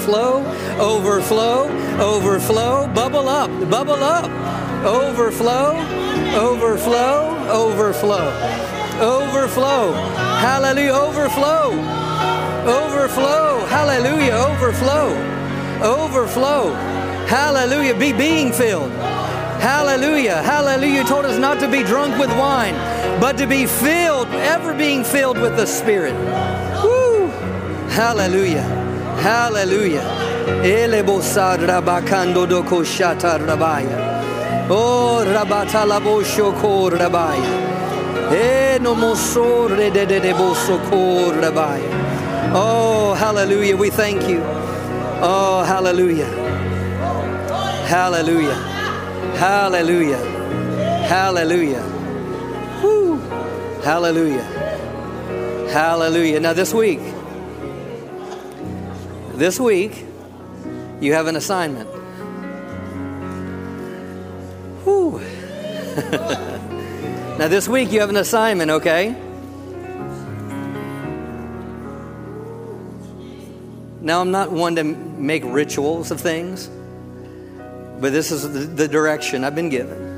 [0.00, 0.40] Overflow,
[0.80, 1.68] overflow,
[2.00, 4.30] overflow, bubble up, bubble up,
[4.82, 5.76] overflow,
[6.34, 8.32] overflow, overflow,
[8.98, 9.92] overflow,
[10.40, 11.72] hallelujah, overflow,
[12.66, 15.12] overflow, hallelujah, overflow,
[15.82, 16.72] overflow,
[17.26, 18.90] hallelujah, be being filled.
[19.60, 20.42] Hallelujah.
[20.42, 21.02] Hallelujah.
[21.02, 22.72] You told us not to be drunk with wine,
[23.20, 26.14] but to be filled, ever being filled with the Spirit.
[26.82, 27.26] Woo.
[27.90, 28.79] Hallelujah.
[29.20, 30.06] Hallelujah.
[34.72, 38.32] Oh rabata labosho kor rabaya.
[38.32, 42.00] E no mosore de de de boso kor rabaya.
[42.52, 43.76] Oh, hallelujah.
[43.76, 44.40] We thank you.
[45.22, 46.26] Oh, hallelujah.
[47.86, 48.54] Hallelujah.
[49.36, 50.18] Hallelujah.
[51.06, 51.82] Hallelujah.
[52.82, 53.18] Woo.
[53.84, 54.42] Hallelujah.
[55.72, 56.40] Hallelujah.
[56.40, 57.00] Now this week,
[59.40, 60.04] this week,
[61.00, 61.88] you have an assignment.
[64.84, 65.18] Whew.
[67.38, 69.16] now, this week, you have an assignment, okay?
[74.02, 76.68] Now, I'm not one to make rituals of things,
[77.98, 80.10] but this is the, the direction I've been given.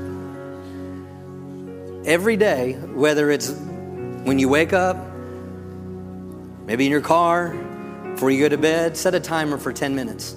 [2.05, 4.97] Every day, whether it's when you wake up,
[6.65, 7.55] maybe in your car,
[8.13, 10.35] before you go to bed, set a timer for 10 minutes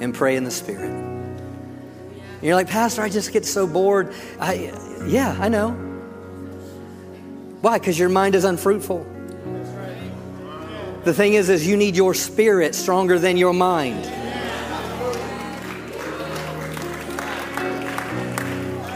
[0.00, 0.90] and pray in the Spirit.
[0.90, 4.12] And you're like, Pastor, I just get so bored.
[4.40, 4.72] I,
[5.06, 5.70] yeah, I know.
[7.60, 7.78] Why?
[7.78, 9.06] Because your mind is unfruitful.
[11.04, 14.04] The thing is, is you need your spirit stronger than your mind.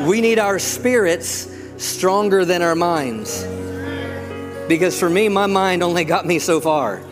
[0.08, 3.44] We need our spirits stronger than our minds.
[4.68, 7.02] Because for me, my mind only got me so far.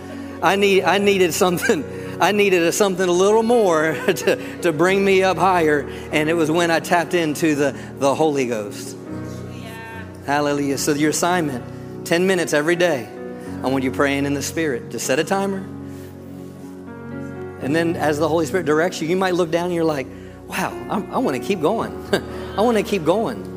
[0.42, 1.84] I need I needed something
[2.20, 5.80] I needed a, something a little more to, to bring me up higher,
[6.12, 8.96] and it was when I tapped into the, the Holy Ghost.
[10.26, 10.78] Hallelujah.
[10.78, 13.09] So your assignment, 10 minutes every day.
[13.62, 14.90] I want you praying in the Spirit.
[14.90, 15.59] Just set a timer.
[17.61, 20.07] And then as the Holy Spirit directs you, you might look down and you're like,
[20.46, 21.92] wow, I'm, i want to keep going.
[22.57, 23.53] I want to keep going.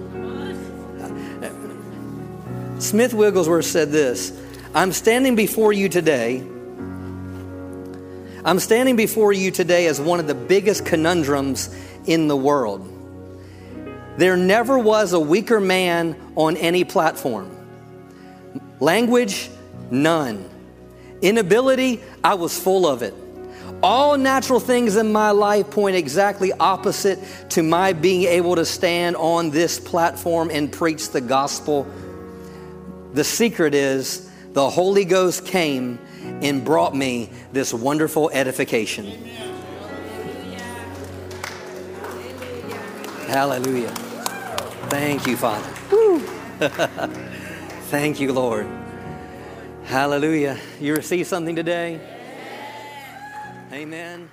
[2.80, 4.32] Smith Wigglesworth said this
[4.74, 6.46] I'm standing before you today.
[8.46, 11.76] I'm standing before you today as one of the biggest conundrums
[12.06, 12.94] in the world.
[14.18, 17.52] There never was a weaker man on any platform.
[18.80, 19.50] Language,
[19.92, 20.50] none.
[21.22, 23.14] Inability, I was full of it.
[23.84, 27.20] All natural things in my life point exactly opposite
[27.50, 31.86] to my being able to stand on this platform and preach the gospel.
[33.14, 36.00] The secret is the Holy Ghost came
[36.42, 39.06] and brought me this wonderful edification.
[43.28, 43.90] Hallelujah.
[44.90, 45.70] Thank you, Father.
[47.90, 48.68] Thank you, Lord.
[49.84, 50.58] Hallelujah.
[50.80, 52.00] You receive something today?
[53.72, 54.30] Amen.